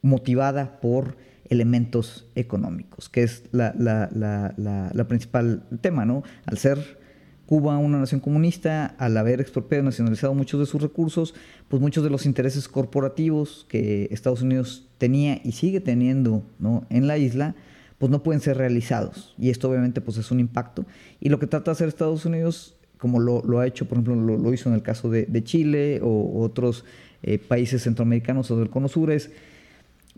motivada 0.03 0.79
por 0.79 1.15
elementos 1.49 2.27
económicos, 2.35 3.09
que 3.09 3.23
es 3.23 3.43
la, 3.51 5.05
principal 5.07 5.63
tema, 5.81 6.05
¿no? 6.05 6.23
Al 6.45 6.57
ser 6.57 7.05
Cuba 7.45 7.77
una 7.77 7.99
nación 7.99 8.21
comunista, 8.21 8.95
al 8.97 9.15
haber 9.17 9.39
expropiado 9.39 9.83
y 9.83 9.85
nacionalizado 9.85 10.33
muchos 10.33 10.59
de 10.59 10.65
sus 10.65 10.81
recursos, 10.81 11.35
pues 11.67 11.79
muchos 11.79 12.03
de 12.03 12.09
los 12.09 12.25
intereses 12.25 12.67
corporativos 12.67 13.67
que 13.69 14.07
Estados 14.09 14.41
Unidos 14.41 14.87
tenía 14.97 15.39
y 15.43 15.51
sigue 15.51 15.79
teniendo 15.79 16.43
¿no? 16.57 16.87
en 16.89 17.05
la 17.05 17.19
isla, 17.19 17.55
pues 17.99 18.11
no 18.11 18.23
pueden 18.23 18.41
ser 18.41 18.57
realizados. 18.57 19.35
Y 19.37 19.51
esto 19.51 19.69
obviamente 19.69 20.01
pues 20.01 20.17
es 20.17 20.31
un 20.31 20.39
impacto. 20.39 20.85
Y 21.19 21.29
lo 21.29 21.37
que 21.37 21.45
trata 21.45 21.65
de 21.65 21.73
hacer 21.73 21.87
Estados 21.87 22.25
Unidos, 22.25 22.77
como 22.97 23.19
lo, 23.19 23.59
ha 23.59 23.67
hecho, 23.67 23.85
por 23.87 23.99
ejemplo, 23.99 24.37
lo, 24.37 24.53
hizo 24.53 24.69
en 24.69 24.75
el 24.75 24.81
caso 24.81 25.11
de, 25.11 25.43
Chile 25.43 25.99
o 26.01 26.41
otros 26.41 26.83
eh, 27.21 27.37
países 27.37 27.83
centroamericanos 27.83 28.49
o 28.49 28.57
del 28.57 28.71
Cono 28.71 28.87
Sur, 28.87 29.11
es 29.11 29.29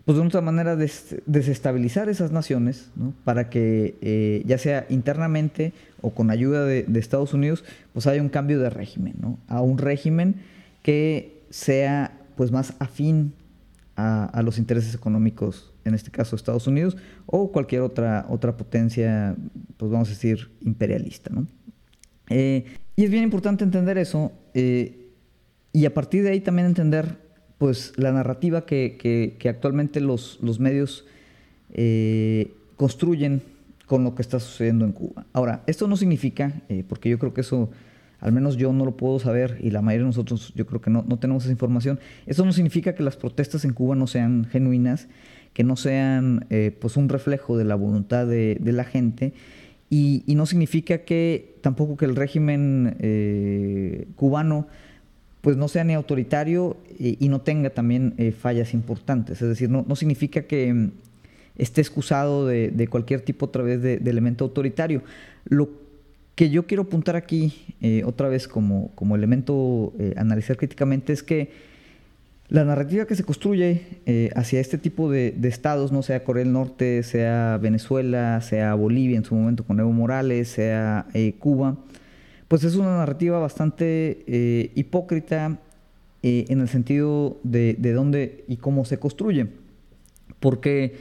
pues 0.08 0.16
de 0.16 0.26
otra 0.26 0.40
manera 0.40 0.74
desestabilizar 0.74 2.08
esas 2.08 2.32
naciones, 2.32 2.90
para 3.24 3.50
que 3.50 3.98
eh, 4.00 4.42
ya 4.46 4.56
sea 4.56 4.86
internamente 4.88 5.74
o 6.00 6.14
con 6.14 6.30
ayuda 6.30 6.64
de, 6.64 6.86
Estados 6.98 7.34
Unidos, 7.34 7.62
pues 7.92 8.06
haya 8.06 8.22
un 8.22 8.30
cambio 8.30 8.58
de 8.58 8.70
régimen, 8.70 9.16
¿no? 9.20 9.38
a 9.48 9.60
un 9.60 9.76
régimen 9.76 10.36
que 10.82 11.42
sea 11.50 12.18
pues 12.36 12.50
más 12.50 12.72
afín 12.78 13.34
a, 13.96 14.40
los 14.42 14.56
intereses 14.56 14.94
económicos, 14.94 15.74
en 15.84 15.92
este 15.92 16.10
caso 16.10 16.36
Estados 16.36 16.66
Unidos, 16.66 16.96
o 17.26 17.52
cualquier 17.52 17.82
otra, 17.82 18.24
otra 18.30 18.56
potencia, 18.56 19.36
pues 19.76 19.92
vamos 19.92 20.08
a 20.08 20.12
decir, 20.12 20.50
imperialista. 20.62 21.28
¿no? 21.34 21.46
Eh, 22.30 22.64
y 22.96 23.04
es 23.04 23.10
bien 23.10 23.24
importante 23.24 23.62
entender 23.62 23.98
eso, 23.98 24.32
eh, 24.54 25.10
y 25.70 25.84
a 25.84 25.92
partir 25.92 26.22
de 26.22 26.30
ahí 26.30 26.40
también 26.40 26.64
entender 26.64 27.27
pues 27.58 27.92
la 27.96 28.12
narrativa 28.12 28.64
que, 28.64 29.36
actualmente 29.48 30.00
los, 30.00 30.38
los 30.40 30.60
medios 30.60 31.04
eh, 31.72 32.52
construyen 32.76 33.42
con 33.86 34.04
lo 34.04 34.14
que 34.14 34.22
está 34.22 34.38
sucediendo 34.38 34.84
en 34.84 34.92
Cuba. 34.92 35.26
Ahora, 35.32 35.62
esto 35.66 35.88
no 35.88 35.96
significa, 35.96 36.62
eh, 36.68 36.84
porque 36.88 37.10
yo 37.10 37.18
creo 37.18 37.34
que 37.34 37.40
eso, 37.40 37.70
al 38.20 38.32
menos 38.32 38.56
yo 38.56 38.72
no 38.72 38.84
lo 38.84 38.96
puedo 38.96 39.18
saber 39.18 39.58
y 39.60 39.70
la 39.70 39.82
mayoría 39.82 40.04
de 40.04 40.10
nosotros 40.10 40.52
yo 40.54 40.66
creo 40.66 40.80
que 40.80 40.90
no, 40.90 41.02
tenemos 41.18 41.44
esa 41.44 41.52
información, 41.52 41.98
esto 42.26 42.44
no 42.44 42.52
significa 42.52 42.94
que 42.94 43.02
las 43.02 43.16
protestas 43.16 43.64
en 43.64 43.72
Cuba 43.72 43.96
no 43.96 44.06
sean 44.06 44.44
genuinas, 44.44 45.08
que 45.52 45.64
no 45.64 45.74
sean 45.74 46.46
eh, 46.50 46.76
pues 46.78 46.96
un 46.96 47.08
reflejo 47.08 47.56
de 47.56 47.64
la 47.64 47.74
voluntad 47.74 48.26
de, 48.26 48.60
la 48.62 48.84
gente 48.84 49.32
y, 49.90 50.22
y, 50.26 50.34
no 50.36 50.46
significa 50.46 50.98
que 50.98 51.56
tampoco 51.62 51.96
que 51.96 52.04
el 52.04 52.14
régimen 52.14 52.94
cubano 54.14 54.68
pues 55.40 55.56
no 55.56 55.68
sea 55.68 55.84
ni 55.84 55.94
autoritario 55.94 56.76
y, 56.98 57.28
no 57.28 57.40
tenga 57.40 57.70
también 57.70 58.14
eh, 58.18 58.32
fallas 58.32 58.74
importantes. 58.74 59.40
Es 59.40 59.48
decir, 59.48 59.70
no, 59.70 59.96
significa 59.96 60.42
que 60.42 60.72
mm, 60.72 60.90
esté 61.56 61.80
excusado 61.80 62.46
de, 62.46 62.88
cualquier 62.90 63.20
tipo 63.20 63.46
otra 63.46 63.62
vez 63.62 63.80
de, 63.80 63.94
elemento 63.94 64.44
autoritario. 64.44 65.02
Lo 65.44 65.68
que 66.34 66.50
yo 66.50 66.66
quiero 66.66 66.84
apuntar 66.84 67.16
aquí, 67.16 67.52
eh, 67.80 68.02
otra 68.04 68.28
vez 68.28 68.48
como, 68.48 68.90
como 68.94 69.16
elemento 69.16 69.92
eh, 69.98 70.14
analizar 70.16 70.56
críticamente, 70.56 71.12
es 71.12 71.22
que 71.22 71.68
la 72.48 72.64
narrativa 72.64 73.04
que 73.04 73.14
se 73.14 73.24
construye 73.24 73.82
hacia 74.34 74.58
este 74.58 74.78
tipo 74.78 75.10
de, 75.10 75.36
estados, 75.42 75.92
no 75.92 76.02
sea 76.02 76.24
Corea 76.24 76.44
del 76.44 76.52
Norte, 76.54 77.02
sea 77.02 77.58
Venezuela, 77.60 78.40
sea 78.40 78.74
Bolivia 78.74 79.18
en 79.18 79.24
su 79.24 79.34
momento 79.34 79.64
con 79.64 79.78
Evo 79.78 79.92
Morales, 79.92 80.48
sea 80.48 81.06
Cuba, 81.38 81.76
pues 82.48 82.64
es 82.64 82.76
una 82.76 82.96
narrativa 82.96 83.38
bastante 83.38 84.24
eh, 84.26 84.72
hipócrita 84.74 85.58
eh, 86.22 86.46
en 86.48 86.60
el 86.60 86.68
sentido 86.68 87.38
de, 87.44 87.74
dónde 87.94 88.44
y 88.48 88.56
cómo 88.56 88.86
se 88.86 88.98
construye. 88.98 89.48
Porque 90.40 90.96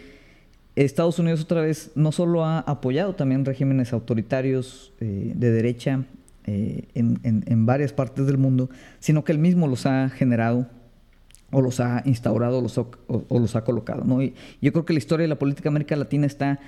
Estados 0.76 1.20
Unidos 1.20 1.42
otra 1.42 1.62
vez 1.62 1.92
no 1.96 2.12
solo 2.12 2.44
ha 2.44 2.60
apoyado 2.60 3.16
también 3.16 3.46
regímenes 3.46 3.94
autoritarios 3.94 4.94
eh, 5.00 5.32
de 5.36 5.52
derecha 5.52 6.04
en, 6.46 7.66
varias 7.66 7.92
partes 7.92 8.26
del 8.26 8.38
mundo, 8.38 8.70
sino 9.00 9.26
que 9.26 9.34
él 9.34 9.38
mismo 9.38 9.68
los 9.68 9.86
ha 9.86 10.10
generado 10.10 10.68
o 11.52 11.62
los 11.62 11.82
ha 11.82 12.04
instaurado 12.06 12.60
o, 13.08 13.40
los 13.40 13.56
ha 13.58 13.64
colocado. 13.66 14.06
¿no? 14.06 14.22
Y 14.22 14.34
yo 14.62 14.72
creo 14.72 14.86
que 14.86 14.94
la 14.94 15.00
historia 15.00 15.24
de 15.26 15.28
la 15.28 15.40
política 15.40 15.68
América 15.68 15.98
Latina 15.98 16.26
está 16.26 16.60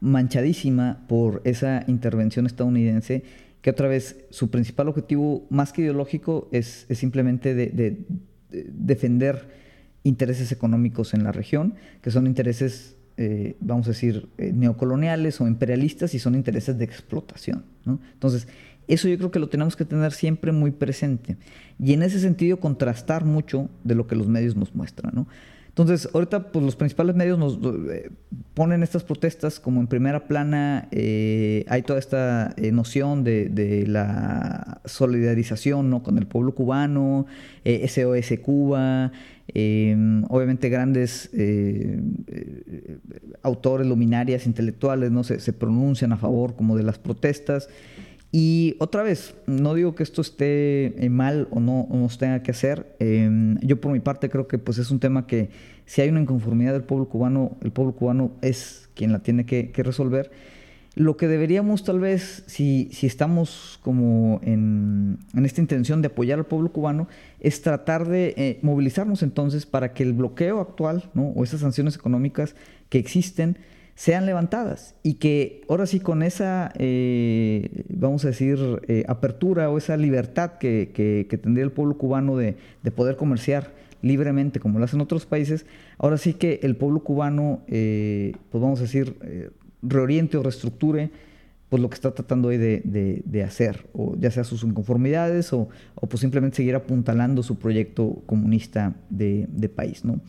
manchadísima 0.00 1.04
por 1.06 1.40
esa 1.44 1.84
intervención 1.86 2.46
estadounidense 2.46 3.22
que 3.62 3.70
otra 3.70 3.88
vez 3.88 4.24
su 4.30 4.50
principal 4.50 4.88
objetivo, 4.88 5.46
más 5.50 5.72
que 5.72 5.82
ideológico, 5.82 6.48
es, 6.52 6.86
simplemente 6.90 7.54
de, 7.54 8.04
defender 8.50 9.48
intereses 10.04 10.52
económicos 10.52 11.12
en 11.14 11.24
la 11.24 11.32
región, 11.32 11.74
que 12.00 12.10
son 12.10 12.26
intereses, 12.26 12.96
eh, 13.16 13.56
vamos 13.60 13.86
a 13.88 13.90
decir, 13.90 14.28
eh, 14.38 14.52
neocoloniales 14.52 15.40
o 15.40 15.46
imperialistas 15.46 16.14
y 16.14 16.18
son 16.18 16.34
intereses 16.34 16.78
de 16.78 16.84
explotación. 16.84 17.64
Entonces, 17.84 18.48
eso 18.86 19.06
yo 19.08 19.18
creo 19.18 19.30
que 19.30 19.38
lo 19.38 19.48
tenemos 19.48 19.76
que 19.76 19.84
tener 19.84 20.12
siempre 20.12 20.50
muy 20.50 20.70
presente. 20.70 21.36
Y 21.78 21.92
en 21.92 22.02
ese 22.02 22.20
sentido, 22.20 22.58
contrastar 22.58 23.24
mucho 23.24 23.68
de 23.84 23.94
lo 23.94 24.06
que 24.06 24.16
los 24.16 24.28
medios 24.28 24.56
nos 24.56 24.74
muestran. 24.74 25.12
¿no? 25.14 25.28
Entonces, 25.78 26.08
ahorita 26.12 26.50
pues, 26.50 26.64
los 26.64 26.74
principales 26.74 27.14
medios 27.14 27.38
nos 27.38 27.56
eh, 27.92 28.10
ponen 28.54 28.82
estas 28.82 29.04
protestas 29.04 29.60
como 29.60 29.80
en 29.80 29.86
primera 29.86 30.26
plana. 30.26 30.88
Eh, 30.90 31.64
hay 31.68 31.82
toda 31.82 32.00
esta 32.00 32.52
eh, 32.56 32.72
noción 32.72 33.22
de, 33.22 33.84
la 33.86 34.80
solidarización 34.84 35.88
¿no? 35.88 36.02
con 36.02 36.18
el 36.18 36.26
pueblo 36.26 36.52
cubano, 36.52 37.26
SOS 37.64 38.40
Cuba, 38.42 39.12
em, 39.54 40.24
obviamente 40.28 40.68
grandes 40.68 41.30
autores, 43.42 43.86
luminarias, 43.86 44.46
intelectuales, 44.46 45.12
¿no? 45.12 45.22
Se, 45.22 45.38
se, 45.38 45.52
pronuncian 45.52 46.12
a 46.12 46.16
favor 46.16 46.56
como 46.56 46.76
de 46.76 46.82
las 46.82 46.98
protestas. 46.98 47.68
Y 48.30 48.76
otra 48.78 49.02
vez, 49.02 49.34
no 49.46 49.74
digo 49.74 49.94
que 49.94 50.02
esto 50.02 50.20
esté 50.20 51.04
eh, 51.04 51.08
mal 51.08 51.48
o 51.50 51.60
no, 51.60 51.86
se 52.10 52.18
tenga 52.18 52.42
que 52.42 52.50
hacer. 52.50 52.94
Em, 52.98 53.58
yo 53.60 53.80
por 53.80 53.92
mi 53.92 54.00
parte 54.00 54.28
creo 54.28 54.46
que 54.46 54.58
pues 54.58 54.78
es 54.78 54.90
un 54.90 55.00
tema 55.00 55.26
que 55.26 55.48
si 55.86 56.02
hay 56.02 56.10
una 56.10 56.20
inconformidad 56.20 56.72
del 56.72 56.82
pueblo 56.82 57.08
cubano, 57.08 57.56
el 57.62 57.70
pueblo 57.70 57.94
cubano 57.94 58.32
es 58.42 58.90
quien 58.94 59.12
la 59.12 59.20
tiene 59.20 59.46
que, 59.46 59.72
resolver. 59.76 60.30
Lo 60.94 61.16
que 61.16 61.28
deberíamos 61.28 61.84
tal 61.84 62.00
vez, 62.00 62.42
si, 62.46 62.90
si 62.92 63.06
estamos 63.06 63.78
como 63.82 64.40
en, 64.42 65.18
esta 65.42 65.62
intención 65.62 66.02
de 66.02 66.08
apoyar 66.08 66.38
al 66.38 66.46
pueblo 66.46 66.70
cubano, 66.70 67.08
es 67.40 67.62
tratar 67.62 68.08
de 68.08 68.34
eh, 68.36 68.58
movilizarnos 68.60 69.22
entonces 69.22 69.64
para 69.64 69.94
que 69.94 70.02
el 70.02 70.12
bloqueo 70.12 70.60
actual 70.60 71.08
¿no? 71.14 71.28
o 71.28 71.44
esas 71.44 71.60
sanciones 71.60 71.94
económicas 71.94 72.54
que 72.90 72.98
existen, 72.98 73.56
sean 73.98 74.26
levantadas 74.26 74.94
y 75.02 75.14
que 75.14 75.62
ahora 75.68 75.84
sí 75.84 75.98
con 75.98 76.22
esa, 76.22 76.70
eh, 76.78 77.82
vamos 77.88 78.24
a 78.24 78.28
decir, 78.28 78.56
eh, 78.86 79.02
apertura 79.08 79.68
o 79.70 79.76
esa 79.76 79.96
libertad 79.96 80.52
que, 80.52 81.26
tendría 81.42 81.64
el 81.64 81.72
pueblo 81.72 81.98
cubano 81.98 82.36
de, 82.36 82.54
poder 82.94 83.16
comerciar 83.16 83.72
libremente 84.00 84.60
como 84.60 84.78
lo 84.78 84.84
hacen 84.84 85.00
otros 85.00 85.26
países, 85.26 85.66
ahora 85.98 86.16
sí 86.16 86.34
que 86.34 86.60
el 86.62 86.76
pueblo 86.76 87.00
cubano, 87.00 87.62
eh, 87.66 88.34
pues 88.52 88.62
vamos 88.62 88.78
a 88.78 88.82
decir, 88.82 89.16
reoriente 89.82 90.36
o 90.36 90.44
reestructure 90.44 91.10
pues 91.68 91.82
lo 91.82 91.90
que 91.90 91.94
está 91.94 92.14
tratando 92.14 92.48
hoy 92.48 92.56
de, 92.56 93.42
hacer, 93.44 93.88
o 93.94 94.14
ya 94.16 94.30
sea 94.30 94.44
sus 94.44 94.62
inconformidades 94.62 95.52
o, 95.52 95.70
o, 95.96 96.06
pues 96.06 96.20
simplemente 96.20 96.58
seguir 96.58 96.76
apuntalando 96.76 97.42
su 97.42 97.58
proyecto 97.58 98.22
comunista 98.26 98.94
de, 99.10 99.72
país. 99.74 100.04
¿no? 100.04 100.20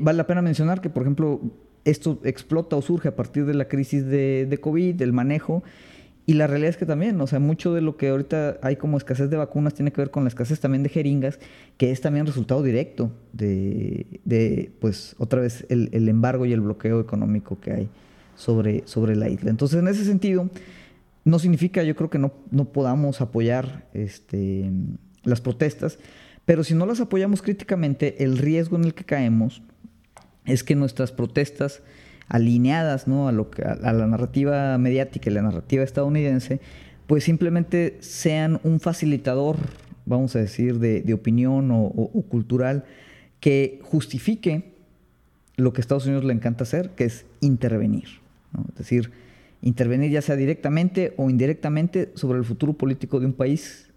vale 0.00 0.18
la 0.18 0.26
pena 0.26 0.42
mencionar 0.42 0.82
que, 0.82 0.90
por 0.90 1.02
ejemplo, 1.02 1.40
esto 1.84 2.20
explota 2.24 2.76
o 2.76 2.82
surge 2.82 3.08
a 3.08 3.16
partir 3.16 3.46
de 3.46 3.54
la 3.54 3.68
crisis 3.68 4.06
de, 4.06 4.58
COVID, 4.60 4.94
del 4.94 5.12
manejo. 5.12 5.62
Y 6.26 6.34
la 6.34 6.46
realidad 6.46 6.70
es 6.70 6.76
que 6.78 6.86
también, 6.86 7.20
o 7.20 7.26
sea, 7.26 7.38
mucho 7.38 7.74
de 7.74 7.82
lo 7.82 7.98
que 7.98 8.08
ahorita 8.08 8.58
hay 8.62 8.76
como 8.76 8.96
escasez 8.96 9.28
de 9.28 9.36
vacunas 9.36 9.74
tiene 9.74 9.92
que 9.92 10.00
ver 10.00 10.10
con 10.10 10.24
la 10.24 10.28
escasez 10.28 10.58
también 10.58 10.82
de 10.82 10.88
jeringas, 10.88 11.38
que 11.76 11.90
es 11.90 12.00
también 12.00 12.24
resultado 12.24 12.62
directo 12.62 13.12
de, 13.34 14.72
pues, 14.80 15.14
otra 15.18 15.42
vez, 15.42 15.66
el, 15.68 15.90
el, 15.92 16.08
embargo 16.08 16.46
y 16.46 16.52
el 16.54 16.62
bloqueo 16.62 16.98
económico 16.98 17.60
que 17.60 17.72
hay 17.72 17.88
sobre, 18.36 18.82
sobre 18.86 19.16
la 19.16 19.28
isla. 19.28 19.50
Entonces, 19.50 19.78
en 19.78 19.88
ese 19.88 20.04
sentido, 20.06 20.48
no 21.24 21.38
significa, 21.38 21.82
yo 21.82 21.94
creo 21.94 22.08
que 22.08 22.18
no, 22.18 22.32
no 22.50 22.66
podamos 22.66 23.20
apoyar 23.20 23.88
este, 23.92 24.70
las 25.24 25.42
protestas, 25.42 25.98
pero 26.44 26.64
si 26.64 26.74
no 26.74 26.86
las 26.86 27.00
apoyamos 27.00 27.42
críticamente, 27.42 28.22
el 28.24 28.38
riesgo 28.38 28.76
en 28.76 28.84
el 28.84 28.94
que 28.94 29.04
caemos 29.04 29.62
es 30.44 30.64
que 30.64 30.74
nuestras 30.74 31.12
protestas 31.12 31.82
alineadas 32.28 33.06
¿no? 33.06 33.28
a, 33.28 33.32
lo 33.32 33.50
a, 33.64 33.92
la 33.92 34.06
narrativa 34.06 34.76
mediática 34.78 35.30
y 35.30 35.34
la 35.34 35.42
narrativa 35.42 35.82
estadounidense, 35.82 36.60
pues 37.06 37.24
simplemente 37.24 37.98
sean 38.00 38.60
un 38.64 38.80
facilitador, 38.80 39.56
vamos 40.06 40.34
a 40.36 40.40
decir, 40.40 40.78
de, 40.78 41.02
de 41.02 41.14
opinión 41.14 41.70
o, 41.70 42.22
cultural 42.28 42.84
que 43.40 43.80
justifique 43.82 44.72
lo 45.56 45.72
que 45.72 45.80
a 45.80 45.82
Estados 45.82 46.06
Unidos 46.06 46.24
le 46.24 46.32
encanta 46.32 46.64
hacer, 46.64 46.90
que 46.90 47.04
es 47.04 47.26
intervenir. 47.40 48.08
Es 48.70 48.78
decir, 48.78 49.12
intervenir 49.60 50.10
ya 50.10 50.22
sea 50.22 50.36
directamente 50.36 51.12
o 51.16 51.28
indirectamente 51.28 52.10
sobre 52.14 52.38
el 52.38 52.44
futuro 52.44 52.72
político 52.72 53.20
de 53.20 53.26
un 53.26 53.34
país, 53.34 53.90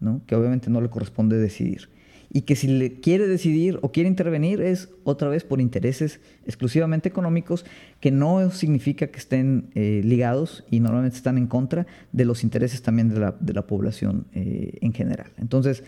¿no? 0.00 0.20
que 0.26 0.34
obviamente 0.34 0.70
no 0.70 0.80
le 0.80 0.90
corresponde 0.90 1.38
decidir 1.38 1.88
y 2.32 2.42
que 2.42 2.54
si 2.54 2.68
le 2.68 3.00
quiere 3.00 3.26
decidir 3.26 3.78
o 3.82 3.90
quiere 3.90 4.08
intervenir 4.08 4.60
es 4.60 4.88
otra 5.04 5.28
vez 5.28 5.44
por 5.44 5.60
intereses 5.60 6.20
exclusivamente 6.46 7.08
económicos 7.08 7.64
que 8.00 8.10
no 8.10 8.50
significa 8.50 9.08
que 9.08 9.18
estén 9.18 9.70
eh, 9.74 10.00
ligados 10.04 10.64
y 10.70 10.80
normalmente 10.80 11.16
están 11.16 11.38
en 11.38 11.48
contra 11.48 11.86
de 12.12 12.24
los 12.24 12.44
intereses 12.44 12.82
también 12.82 13.08
de 13.08 13.18
la, 13.18 13.36
de 13.40 13.52
la 13.52 13.66
población 13.66 14.26
eh, 14.34 14.78
en 14.80 14.92
general. 14.92 15.32
Entonces, 15.38 15.82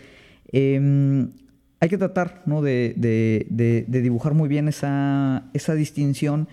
eh, 0.51 1.27
hay 1.83 1.89
que 1.89 1.97
tratar 1.97 2.43
¿no? 2.45 2.61
de, 2.61 2.93
de, 2.95 3.45
de, 3.49 4.01
dibujar 4.01 4.33
muy 4.33 4.47
bien 4.47 4.69
esa, 4.69 5.49
esa 5.53 5.75
distinción 5.75 6.47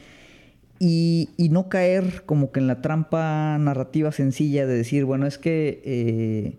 y, 0.81 1.29
y, 1.37 1.51
no 1.51 1.69
caer 1.69 2.25
como 2.27 2.51
que 2.51 2.59
en 2.59 2.67
la 2.67 2.83
trampa 2.83 3.57
narrativa 3.59 4.11
sencilla 4.11 4.67
de 4.67 4.75
decir, 4.75 5.05
bueno, 5.05 5.29
es 5.29 5.39
que 5.39 5.83
eh, 5.85 6.59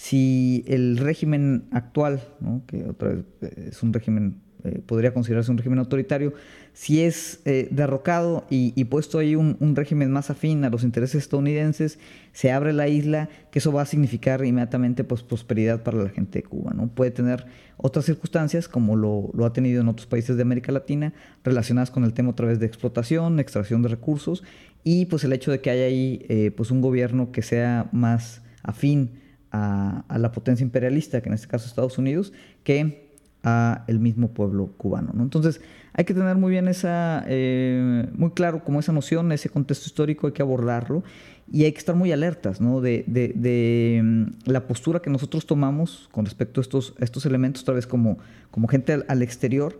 si 0.00 0.64
el 0.66 0.96
régimen 0.96 1.64
actual, 1.72 2.22
que 2.66 2.84
otra 2.88 3.10
vez 3.10 3.24
eh, 3.42 3.68
es 3.68 3.82
un 3.82 3.92
régimen, 3.92 4.40
eh, 4.64 4.80
podría 4.86 5.12
considerarse 5.12 5.50
un 5.50 5.58
régimen 5.58 5.78
autoritario, 5.78 6.32
si 6.72 7.02
es 7.02 7.42
eh, 7.44 7.68
derrocado 7.70 8.46
y, 8.48 8.72
y, 8.76 8.84
puesto 8.84 9.18
ahí 9.18 9.36
un, 9.36 9.58
un, 9.60 9.76
régimen 9.76 10.10
más 10.10 10.30
afín 10.30 10.64
a 10.64 10.70
los 10.70 10.84
intereses 10.84 11.22
estadounidenses, 11.22 11.98
se 12.32 12.50
abre 12.50 12.72
la 12.72 12.88
isla, 12.88 13.28
que 13.52 13.58
eso 13.58 13.72
va 13.72 13.82
a 13.82 13.86
significar 13.86 14.42
inmediatamente 14.42 15.04
pues, 15.04 15.22
prosperidad 15.22 15.82
para 15.82 16.02
la 16.02 16.08
gente 16.08 16.38
de 16.38 16.44
Cuba. 16.44 16.72
¿no? 16.74 16.88
Puede 16.88 17.10
tener 17.10 17.44
otras 17.76 18.06
circunstancias, 18.06 18.68
como 18.68 18.96
lo, 18.96 19.30
lo, 19.34 19.44
ha 19.44 19.52
tenido 19.52 19.82
en 19.82 19.88
otros 19.88 20.06
países 20.06 20.34
de 20.34 20.42
América 20.42 20.72
Latina, 20.72 21.12
relacionadas 21.44 21.90
con 21.90 22.04
el 22.04 22.14
tema 22.14 22.30
otra 22.30 22.46
vez 22.46 22.58
de 22.58 22.64
explotación, 22.64 23.38
extracción 23.38 23.82
de 23.82 23.90
recursos, 23.90 24.44
y 24.82 25.04
pues 25.04 25.24
el 25.24 25.34
hecho 25.34 25.50
de 25.50 25.60
que 25.60 25.68
haya 25.68 25.84
ahí 25.84 26.24
eh, 26.30 26.52
pues 26.56 26.70
un 26.70 26.80
gobierno 26.80 27.32
que 27.32 27.42
sea 27.42 27.90
más 27.92 28.40
afín 28.62 29.19
a, 29.52 30.04
la 30.18 30.32
potencia 30.32 30.64
imperialista, 30.64 31.20
que 31.20 31.28
en 31.28 31.34
este 31.34 31.48
caso 31.48 31.66
Estados 31.66 31.98
Unidos, 31.98 32.32
que 32.64 33.10
a 33.42 33.84
el 33.86 34.00
mismo 34.00 34.28
pueblo 34.28 34.72
cubano. 34.76 35.12
¿no? 35.14 35.22
Entonces 35.22 35.60
hay 35.94 36.04
que 36.04 36.14
tener 36.14 36.36
muy 36.36 36.50
bien 36.50 36.68
esa, 36.68 37.24
eh, 37.26 38.06
muy 38.12 38.30
claro 38.30 38.62
como 38.64 38.80
esa 38.80 38.92
noción, 38.92 39.32
ese 39.32 39.48
contexto 39.48 39.86
histórico, 39.86 40.26
hay 40.26 40.32
que 40.34 40.42
abordarlo 40.42 41.02
y 41.50 41.64
hay 41.64 41.72
que 41.72 41.78
estar 41.78 41.96
muy 41.96 42.12
alertas 42.12 42.60
¿no? 42.60 42.80
de, 42.80 43.04
de, 43.06 43.98
um, 44.00 44.30
la 44.44 44.66
postura 44.66 45.00
que 45.00 45.10
nosotros 45.10 45.46
tomamos 45.46 46.08
con 46.12 46.24
respecto 46.24 46.60
a 46.60 46.62
estos, 46.62 46.94
estos 46.98 47.26
elementos, 47.26 47.64
tal 47.64 47.76
vez 47.76 47.86
como, 47.86 48.18
como 48.50 48.68
gente 48.68 48.92
al, 48.92 49.04
al 49.08 49.22
exterior. 49.22 49.78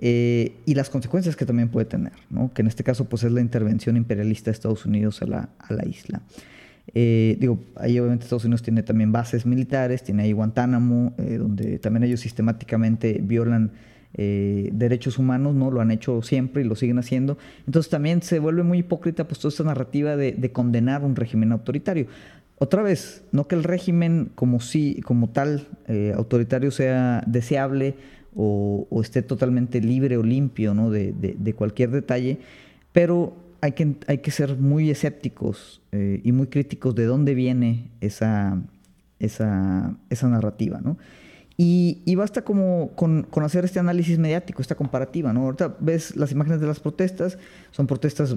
Eh, 0.00 0.54
y 0.64 0.74
las 0.74 0.90
consecuencias 0.90 1.34
que 1.34 1.44
también 1.44 1.70
puede 1.70 1.86
tener, 1.86 2.12
¿no? 2.30 2.52
que 2.52 2.62
en 2.62 2.68
este 2.68 2.84
caso 2.84 3.06
pues 3.06 3.24
es 3.24 3.32
la 3.32 3.40
intervención 3.40 3.96
imperialista 3.96 4.50
de 4.50 4.52
Estados 4.52 4.86
Unidos 4.86 5.22
a 5.22 5.26
la, 5.26 5.48
a 5.58 5.72
la 5.72 5.84
isla. 5.86 6.22
Eh, 6.94 7.36
digo, 7.38 7.58
ahí 7.76 7.98
obviamente 7.98 8.24
Estados 8.24 8.44
Unidos 8.44 8.62
tiene 8.62 8.82
también 8.82 9.12
bases 9.12 9.44
militares, 9.46 10.02
tiene 10.02 10.24
ahí 10.24 10.32
Guantánamo, 10.32 11.14
eh, 11.18 11.36
donde 11.38 11.78
también 11.78 12.04
ellos 12.04 12.20
sistemáticamente 12.20 13.20
violan 13.22 13.72
eh, 14.14 14.70
derechos 14.72 15.18
humanos, 15.18 15.54
¿no? 15.54 15.70
Lo 15.70 15.80
han 15.80 15.90
hecho 15.90 16.22
siempre 16.22 16.62
y 16.62 16.64
lo 16.64 16.76
siguen 16.76 16.98
haciendo. 16.98 17.36
Entonces 17.66 17.90
también 17.90 18.22
se 18.22 18.38
vuelve 18.38 18.62
muy 18.62 18.78
hipócrita 18.78 19.28
pues 19.28 19.38
toda 19.38 19.50
esta 19.50 19.64
narrativa 19.64 20.16
de, 20.16 20.32
de 20.32 20.52
condenar 20.52 21.04
un 21.04 21.14
régimen 21.14 21.52
autoritario. 21.52 22.06
Otra 22.56 22.82
vez, 22.82 23.22
no 23.32 23.46
que 23.46 23.54
el 23.54 23.64
régimen 23.64 24.30
como, 24.34 24.60
sí, 24.60 25.00
como 25.04 25.28
tal 25.28 25.68
eh, 25.86 26.12
autoritario 26.16 26.70
sea 26.70 27.22
deseable 27.26 27.94
o, 28.34 28.86
o, 28.90 29.00
esté 29.02 29.22
totalmente 29.22 29.80
libre 29.80 30.16
o 30.16 30.22
limpio 30.22 30.74
¿no? 30.74 30.90
de, 30.90 31.12
de, 31.12 31.36
de 31.38 31.52
cualquier 31.52 31.90
detalle, 31.90 32.38
pero 32.92 33.36
hay 33.60 33.72
que, 33.72 33.96
hay 34.06 34.18
que 34.18 34.30
ser 34.30 34.56
muy 34.56 34.90
escépticos 34.90 35.80
eh, 35.92 36.20
y 36.24 36.32
muy 36.32 36.46
críticos 36.46 36.94
de 36.94 37.04
dónde 37.04 37.34
viene 37.34 37.90
esa, 38.00 38.60
esa, 39.18 39.94
esa 40.10 40.28
narrativa, 40.28 40.80
¿no? 40.82 40.96
Y, 41.56 42.02
y 42.04 42.14
basta 42.14 42.42
como 42.42 42.92
con, 42.94 43.24
con, 43.24 43.42
hacer 43.42 43.64
este 43.64 43.80
análisis 43.80 44.16
mediático, 44.18 44.62
esta 44.62 44.76
comparativa, 44.76 45.32
¿no? 45.32 45.42
Ahorita 45.42 45.76
ves 45.80 46.14
las 46.14 46.30
imágenes 46.30 46.60
de 46.60 46.68
las 46.68 46.78
protestas, 46.78 47.36
son 47.72 47.88
protestas, 47.88 48.36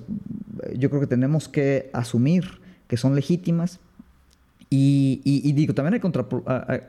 yo 0.75 0.89
creo 0.89 1.01
que 1.01 1.07
tenemos 1.07 1.47
que 1.47 1.91
asumir 1.93 2.45
que 2.88 2.97
son 2.97 3.13
legítimas, 3.13 3.79
y, 4.73 5.21
y, 5.25 5.47
y, 5.47 5.51
digo, 5.51 5.75
también 5.75 5.95
hay, 5.95 5.99
contra, 5.99 6.25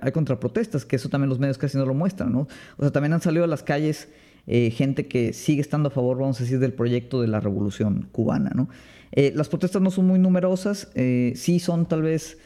hay 0.01 0.13
contraprotestas, 0.13 0.85
que 0.85 0.95
eso 0.95 1.09
también 1.09 1.29
los 1.29 1.41
medios 1.41 1.59
casi 1.59 1.77
no 1.77 1.85
lo 1.85 1.95
muestran, 1.95 2.33
¿no? 2.33 2.47
O 2.77 2.83
sea, 2.83 2.93
también 2.93 3.13
han 3.13 3.21
salido 3.21 3.43
a 3.43 3.49
las 3.49 3.65
calles 3.65 4.09
eh, 4.47 4.71
gente 4.71 5.07
que 5.07 5.33
sigue 5.33 5.61
estando 5.61 5.89
a 5.89 5.93
favor, 5.93 6.19
vamos 6.19 6.41
a 6.41 6.43
decir, 6.43 6.59
del 6.59 6.73
proyecto 6.73 7.21
de 7.21 7.29
la 7.29 7.39
revolución 7.39 8.09
cubana, 8.11 8.51
¿no? 8.55 8.69
Eh, 9.13 9.33
las 9.37 9.49
protestas 9.49 9.81
no 9.81 9.91
son 9.91 10.07
muy 10.07 10.19
numerosas, 10.19 10.91
eh, 10.95 11.33
sí 11.37 11.61
son 11.61 11.87
tal 11.87 12.03
vez, 12.03 12.39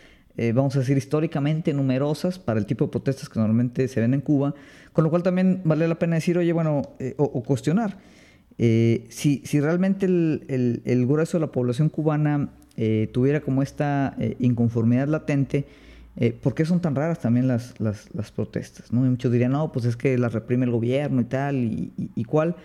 vamos 0.53 0.77
a 0.77 0.81
decir, 0.81 0.99
históricamente 0.99 1.73
numerosas 1.73 2.39
para 2.39 2.61
el 2.61 2.67
tipo 2.67 2.85
de 2.85 2.91
protestas 2.91 3.31
que 3.31 3.39
normalmente 3.41 3.89
se 3.89 4.03
ven 4.03 4.13
en 4.13 4.21
Cuba, 4.21 4.55
con 4.93 5.05
lo 5.05 5.09
cual 5.09 5.23
también 5.23 5.63
vale 5.65 5.89
la 5.89 5.99
pena 5.99 6.17
decir, 6.17 6.37
oye, 6.37 6.53
bueno, 6.53 6.83
o, 7.17 7.43
cuestionar. 7.43 7.97
si, 8.59 9.43
si 9.47 9.61
realmente 9.61 10.05
el, 10.05 11.07
grueso 11.09 11.39
de 11.39 11.41
la 11.41 11.53
población 11.53 11.89
cubana 11.89 12.51
tuviera 13.13 13.41
como 13.41 13.63
esta 13.63 14.15
inconformidad 14.39 15.09
latente, 15.09 15.65
eh, 16.19 16.33
¿Por 16.33 16.55
qué 16.55 16.65
son 16.65 16.81
tan 16.81 16.95
raras 16.95 17.21
también 17.21 17.47
las, 17.47 17.79
las, 17.79 18.31
protestas? 18.35 18.87
Y 18.91 18.97
muchos 18.97 19.31
dirían, 19.31 19.53
no, 19.53 19.71
pues 19.71 19.85
es 19.85 19.97
que 19.97 20.17
las 20.17 20.33
reprime 20.33 20.65
el 20.65 20.71
gobierno 20.71 21.21
y 21.21 21.25
tal, 21.25 21.57
y, 21.57 21.93
y, 22.15 22.25
cuál. 22.25 22.57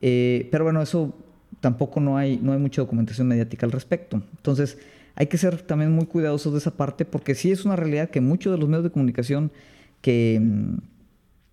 Eh, 0.00 0.48
pero 0.50 0.64
bueno, 0.64 0.82
eso 0.82 1.16
tampoco 1.60 2.00
no 2.00 2.16
hay, 2.16 2.38
no 2.42 2.52
hay 2.52 2.58
mucha 2.58 2.82
documentación 2.82 3.28
mediática 3.28 3.64
al 3.64 3.70
respecto. 3.70 4.22
Entonces, 4.36 4.78
hay 5.14 5.28
que 5.28 5.38
ser 5.38 5.62
también 5.62 5.92
muy 5.92 6.06
cuidadosos 6.06 6.52
de 6.52 6.58
esa 6.58 6.72
parte, 6.76 7.04
porque 7.04 7.36
sí 7.36 7.52
es 7.52 7.64
una 7.64 7.76
realidad 7.76 8.10
que 8.10 8.20
muchos 8.20 8.52
de 8.52 8.58
los 8.58 8.68
medios 8.68 8.82
de 8.82 8.90
comunicación 8.90 9.52
que 10.00 10.40
mmm, 10.42 10.78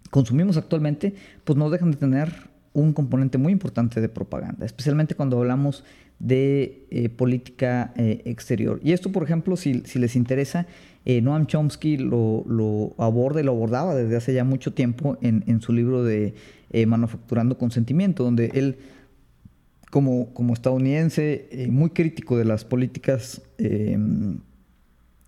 consumimos 0.09 0.57
actualmente, 0.57 1.13
pues 1.43 1.55
no 1.55 1.69
dejan 1.69 1.91
de 1.91 1.97
tener 1.97 2.33
un 2.73 2.93
componente 2.93 3.37
muy 3.37 3.53
importante 3.53 4.01
de 4.01 4.09
propaganda, 4.09 4.65
especialmente 4.65 5.13
cuando 5.13 5.37
hablamos 5.37 5.83
de 6.17 6.87
eh, 6.89 7.09
política 7.09 7.93
exterior. 7.95 8.79
Y 8.83 8.93
esto, 8.93 9.11
por 9.11 9.21
ejemplo, 9.23 9.55
si, 9.55 9.81
si 9.81 9.99
les 9.99 10.15
interesa, 10.15 10.65
eh, 11.05 11.21
Noam 11.21 11.47
Chomsky 11.47 11.97
lo, 11.97 12.45
lo, 12.47 12.95
aborda 12.97 13.41
y 13.41 13.43
lo 13.43 13.51
abordaba 13.51 13.93
desde 13.95 14.15
hace 14.15 14.33
ya 14.33 14.45
mucho 14.45 14.73
tiempo 14.73 15.17
en, 15.21 15.61
su 15.61 15.73
libro 15.73 16.03
de 16.03 16.33
eh, 16.69 16.85
Manufacturando 16.85 17.57
Consentimiento, 17.57 18.23
donde 18.23 18.51
él, 18.53 18.77
como, 19.91 20.53
estadounidense, 20.53 21.49
eh, 21.51 21.67
muy 21.69 21.89
crítico 21.89 22.37
de 22.37 22.45
las 22.45 22.63
políticas 22.63 23.41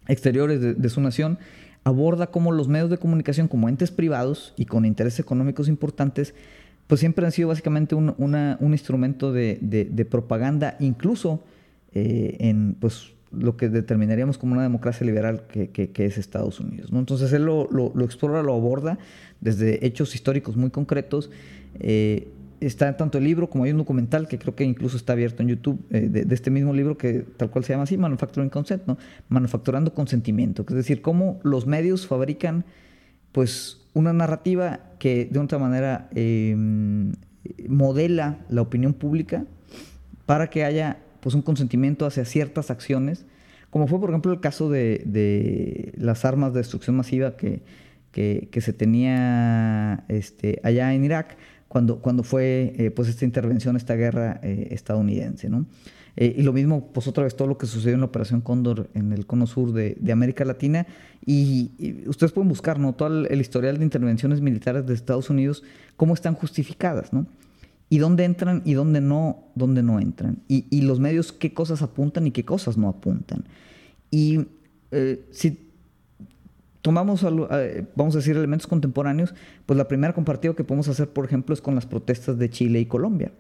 exteriores 0.07 0.81
de, 0.81 0.89
su 0.89 1.01
nación, 1.01 1.39
aborda 1.83 2.27
cómo 2.27 2.51
los 2.51 2.67
medios 2.67 2.89
de 2.89 2.97
comunicación 2.97 3.47
como 3.47 3.67
entes 3.67 3.91
privados 3.91 4.53
y 4.55 4.65
con 4.65 4.85
intereses 4.85 5.19
económicos 5.19 5.67
importantes, 5.67 6.33
pues 6.88 6.99
siempre 6.99 7.25
han 7.25 7.31
sido 7.31 7.49
básicamente 7.49 7.95
un, 7.95 8.57
instrumento 8.61 9.33
de, 9.33 9.57
de, 9.61 10.05
propaganda, 10.05 10.77
incluso 10.79 11.43
en 11.91 12.75
pues 12.79 13.14
lo 13.39 13.58
que 13.58 13.69
determinaríamos 13.69 14.38
como 14.38 14.54
una 14.54 14.63
democracia 14.63 15.06
liberal 15.06 15.43
que, 15.48 15.91
es 15.95 16.17
Estados 16.17 16.60
Unidos. 16.60 16.91
Entonces 16.93 17.32
él 17.34 17.45
lo, 17.45 17.67
lo, 17.71 17.91
lo, 17.95 18.06
explora, 18.06 18.41
lo 18.43 18.54
aborda 18.54 18.98
desde 19.41 19.86
hechos 19.86 20.15
históricos 20.15 20.56
muy 20.56 20.69
concretos. 20.69 21.30
Eh, 21.80 22.30
está 22.62 22.95
tanto 22.98 23.17
el 23.17 23.26
libro 23.26 23.50
como 23.50 23.65
hay 23.65 23.71
un 23.71 23.78
documental 23.78 24.28
que 24.28 24.39
creo 24.39 24.56
que 24.56 24.63
incluso 24.63 24.98
está 24.98 25.13
abierto 25.13 25.43
en 25.43 25.50
YouTube 25.50 25.80
eh, 25.91 26.08
de, 26.10 26.26
de, 26.26 26.36
este 26.36 26.50
mismo 26.50 26.74
libro 26.74 26.98
que 26.98 27.26
tal 27.38 27.50
cual 27.50 27.63
se 27.63 27.74
llama 27.74 27.84
así, 27.84 27.98
Manufacturing 27.98 28.50
Consent, 28.50 28.84
¿no? 28.88 28.98
Manufacturando 29.30 29.93
consentimiento, 29.93 30.65
es 30.67 30.76
decir, 30.76 31.02
cómo 31.02 31.39
los 31.43 31.67
medios 31.67 32.08
fabrican 32.08 32.65
pues 33.32 33.82
una 33.93 34.13
narrativa 34.13 34.80
que 35.00 35.26
de 35.26 35.39
otra 35.39 35.60
manera 35.60 36.10
eh, 36.15 36.56
modela 37.67 38.38
la 38.50 38.62
opinión 38.62 38.93
pública 38.93 39.45
para 40.26 40.50
que 40.50 40.63
haya 40.63 41.00
pues, 41.25 41.33
un 41.33 41.41
consentimiento 41.41 42.05
hacia 42.05 42.23
ciertas 42.23 42.69
acciones, 42.69 43.25
como 43.71 43.88
fue 43.88 43.99
por 43.99 44.11
ejemplo 44.11 44.31
el 44.31 44.41
caso 44.41 44.69
de, 44.69 45.91
las 45.97 46.23
armas 46.23 46.53
de 46.53 46.59
destrucción 46.59 46.95
masiva 46.95 47.35
que, 47.35 47.63
que, 48.11 48.61
se 48.61 48.73
tenía 48.73 50.05
este, 50.07 50.59
allá 50.61 50.93
en 50.93 51.03
Irak 51.03 51.35
cuando, 51.67 51.97
cuando 51.97 52.21
fue 52.21 52.75
eh, 52.77 52.91
pues 52.91 53.09
esta 53.09 53.25
intervención, 53.25 53.75
esta 53.75 53.95
guerra 53.95 54.39
eh, 54.43 54.67
estadounidense. 54.69 55.49
¿no? 55.49 55.65
Eh, 56.15 56.35
y 56.38 56.43
lo 56.43 56.53
mismo, 56.53 56.91
pues 56.93 57.07
otra 57.07 57.23
vez 57.23 57.35
todo 57.35 57.47
lo 57.47 57.57
que 57.57 57.65
sucedió 57.65 57.95
en 57.95 58.01
la 58.01 58.05
Operación 58.05 58.41
Cóndor 58.41 58.91
en 58.93 59.11
el 59.11 59.25
cono 59.25 59.47
sur 59.47 59.73
de, 59.73 59.97
América 60.11 60.45
Latina. 60.45 60.85
Y, 61.25 62.03
ustedes 62.05 62.33
pueden 62.33 62.49
buscar, 62.49 62.77
¿no? 62.77 62.93
Todo 62.93 63.25
el, 63.25 63.41
historial 63.41 63.79
de 63.79 63.83
intervenciones 63.83 64.41
militares 64.41 64.85
de 64.85 64.93
Estados 64.93 65.31
Unidos, 65.31 65.63
cómo 65.97 66.13
están 66.13 66.35
justificadas, 66.35 67.13
¿no? 67.13 67.25
Y 67.95 67.97
dónde 67.97 68.25
entran 68.25 68.62
y 68.65 68.73
dónde 68.73 68.99
no, 68.99 69.45
dónde 69.55 69.81
no 69.81 70.01
entran. 70.01 70.39
Y, 70.49 70.81
los 70.81 70.99
medios, 70.99 71.31
qué 71.31 71.53
cosas 71.53 71.81
apuntan 71.81 72.27
y 72.27 72.31
qué 72.31 72.43
cosas 72.43 72.77
no 72.77 72.89
apuntan. 72.89 73.45
Y 74.12 74.47
eh, 74.91 75.23
si 75.31 75.71
tomamos, 76.81 77.25
eh, 77.51 77.86
vamos 77.95 78.15
a 78.15 78.17
decir, 78.17 78.36
elementos 78.36 78.67
contemporáneos, 78.67 79.34
pues 79.65 79.77
la 79.77 79.88
primera 79.88 80.13
compartida 80.13 80.53
que 80.53 80.65
podemos 80.65 80.89
hacer, 80.89 81.08
por 81.08 81.23
ejemplo, 81.23 81.53
es 81.53 81.62
con 81.62 81.73
las 81.73 81.86
protestas 81.86 82.38
de 82.38 82.49
Chile 82.49 82.81
y 82.81 82.86
Colombia. 82.86 83.31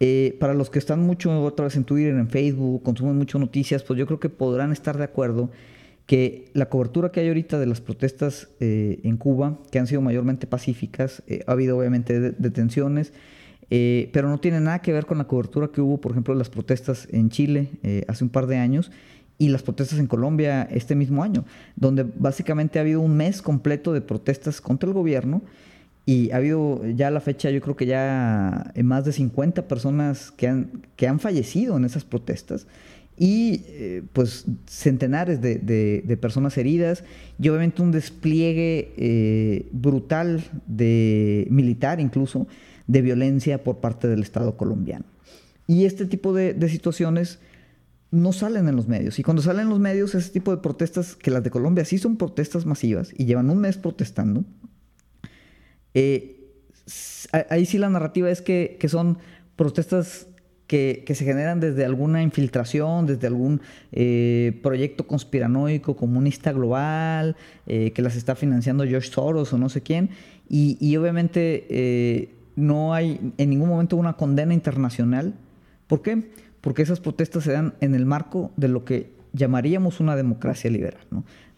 Eh, 0.00 0.36
para 0.40 0.54
los 0.54 0.70
que 0.70 0.78
están 0.78 1.00
mucho 1.02 1.42
otra 1.42 1.64
vez 1.64 1.76
en 1.76 1.84
Twitter, 1.84 2.14
en 2.14 2.30
Facebook, 2.30 2.82
consumen 2.82 3.18
mucho 3.18 3.38
noticias, 3.38 3.82
pues 3.82 3.98
yo 3.98 4.06
creo 4.06 4.18
que 4.18 4.30
podrán 4.30 4.72
estar 4.72 4.96
de 4.96 5.04
acuerdo 5.04 5.50
que 6.08 6.50
la 6.54 6.70
cobertura 6.70 7.12
que 7.12 7.20
hay 7.20 7.28
ahorita 7.28 7.58
de 7.58 7.66
las 7.66 7.82
protestas 7.82 8.48
eh, 8.60 8.98
en 9.02 9.18
Cuba, 9.18 9.58
que 9.70 9.78
han 9.78 9.86
sido 9.86 10.00
mayormente 10.00 10.46
pacíficas, 10.46 11.22
eh, 11.26 11.44
ha 11.46 11.52
habido 11.52 11.76
obviamente 11.76 12.18
detenciones, 12.18 13.12
pero 13.68 14.28
no 14.28 14.38
tiene 14.38 14.60
nada 14.60 14.80
que 14.80 14.92
ver 14.92 15.06
con 15.06 15.18
la 15.18 15.24
cobertura 15.24 15.68
que 15.68 15.80
hubo, 15.80 16.00
por 16.00 16.12
ejemplo, 16.12 16.34
de 16.34 16.38
las 16.38 16.48
protestas 16.48 17.06
en 17.10 17.28
Chile 17.30 17.70
hace 18.08 18.24
un 18.24 18.30
par 18.30 18.46
de 18.46 18.56
años 18.56 18.90
y 19.38 19.48
las 19.48 19.62
protestas 19.62 19.98
en 19.98 20.06
Colombia 20.06 20.62
este 20.70 20.94
mismo 20.94 21.22
año, 21.22 21.44
donde 21.76 22.02
básicamente 22.02 22.78
ha 22.78 22.82
habido 22.82 23.00
un 23.00 23.16
mes 23.16 23.40
completo 23.40 23.92
de 23.92 24.00
protestas 24.00 24.60
contra 24.60 24.88
el 24.88 24.94
gobierno 24.94 25.42
y 26.04 26.30
ha 26.30 26.36
habido 26.36 26.84
ya 26.96 27.08
a 27.08 27.10
la 27.10 27.20
fecha, 27.20 27.50
yo 27.50 27.60
creo 27.60 27.76
que 27.76 27.86
ya 27.86 28.72
más 28.82 29.04
de 29.04 29.12
50 29.12 29.68
personas 29.68 30.32
que 30.32 30.48
han, 30.48 30.82
que 30.96 31.06
han 31.06 31.20
fallecido 31.20 31.76
en 31.76 31.84
esas 31.84 32.04
protestas 32.04 32.66
y 33.16 33.62
eh, 33.68 34.02
pues 34.12 34.46
centenares 34.66 35.40
de, 35.40 36.18
personas 36.20 36.56
heridas 36.56 37.04
y 37.40 37.48
obviamente 37.48 37.82
un 37.82 37.92
despliegue 37.92 38.92
eh, 38.96 39.68
brutal 39.70 40.42
de 40.66 41.46
militar 41.50 42.00
incluso 42.00 42.46
de 42.88 43.02
violencia 43.02 43.62
por 43.62 43.76
parte 43.76 44.08
del 44.08 44.22
Estado 44.22 44.56
colombiano. 44.56 45.04
Y 45.68 45.84
este 45.84 46.06
tipo 46.06 46.32
de, 46.32 46.68
situaciones 46.68 47.38
no 48.10 48.32
salen 48.32 48.66
en 48.68 48.74
los 48.74 48.88
medios. 48.88 49.18
Y 49.18 49.22
cuando 49.22 49.42
salen 49.42 49.64
en 49.64 49.68
los 49.68 49.78
medios, 49.78 50.14
ese 50.14 50.30
tipo 50.30 50.50
de 50.50 50.62
protestas, 50.62 51.14
que 51.14 51.30
las 51.30 51.44
de 51.44 51.50
Colombia 51.50 51.84
sí 51.84 51.98
son 51.98 52.16
protestas 52.16 52.64
masivas 52.64 53.12
y 53.16 53.26
llevan 53.26 53.50
un 53.50 53.58
mes 53.58 53.76
protestando, 53.76 54.44
eh, 55.92 56.54
ahí 57.50 57.66
sí 57.66 57.76
la 57.76 57.90
narrativa 57.90 58.30
es 58.30 58.40
que, 58.40 58.78
son 58.88 59.18
protestas 59.56 60.26
que, 60.66 61.04
se 61.06 61.24
generan 61.26 61.60
desde 61.60 61.84
alguna 61.84 62.22
infiltración, 62.22 63.04
desde 63.04 63.26
algún 63.26 63.60
eh, 63.92 64.58
proyecto 64.62 65.06
conspiranoico 65.06 65.96
comunista 65.96 66.52
global, 66.52 67.36
eh, 67.66 67.92
que 67.92 68.00
las 68.00 68.16
está 68.16 68.34
financiando 68.34 68.86
George 68.86 69.10
Soros 69.10 69.52
o 69.52 69.58
no 69.58 69.68
sé 69.68 69.82
quién, 69.82 70.08
y, 70.48 70.96
obviamente 70.96 72.37
no 72.58 72.92
hay 72.92 73.32
en 73.38 73.50
ningún 73.50 73.68
momento 73.68 73.96
una 73.96 74.14
condena 74.14 74.52
internacional. 74.52 75.34
¿Por 75.86 76.02
qué? 76.02 76.30
Porque 76.60 76.82
esas 76.82 76.98
protestas 76.98 77.44
se 77.44 77.52
dan 77.52 77.74
en 77.80 77.94
el 77.94 78.04
marco 78.04 78.50
de 78.56 78.68
lo 78.68 78.84
que 78.84 79.12
llamaríamos 79.32 80.00
una 80.00 80.16
democracia 80.16 80.68
liberal. 80.68 81.00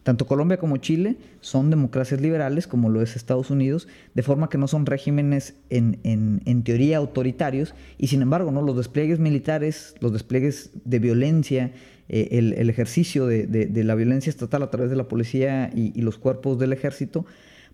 Tanto 0.03 0.27
Colombia 0.27 0.59
como 0.59 0.77
Chile 0.77 1.17
son 1.41 1.71
democracias 1.71 2.21
liberales, 2.21 2.67
como 2.67 2.91
lo 2.91 3.01
es 3.01 3.17
Estados 3.17 3.51
Unidos, 3.51 3.89
de 4.15 4.23
forma 4.23 4.49
que 4.49 4.59
no 4.59 4.69
son 4.69 4.85
regímenes 4.87 5.55
en, 5.71 6.63
teoría 6.65 6.99
autoritarios, 6.99 7.75
y 7.97 8.09
sin 8.09 8.21
embargo, 8.21 8.51
¿no? 8.51 8.61
los 8.61 8.77
despliegues 8.77 9.19
militares, 9.19 9.95
los 10.01 10.13
despliegues 10.13 10.71
de 10.85 10.99
violencia, 10.99 11.73
eh, 12.09 12.29
el, 12.33 12.69
ejercicio 12.69 13.27
de, 13.27 13.71
la 13.85 13.95
violencia 13.95 14.31
estatal 14.31 14.63
a 14.63 14.71
través 14.71 14.91
de 14.91 14.97
la 14.97 15.09
policía 15.09 15.71
y, 15.75 16.01
los 16.03 16.19
cuerpos 16.19 16.59
del 16.59 16.73
ejército, 16.73 17.25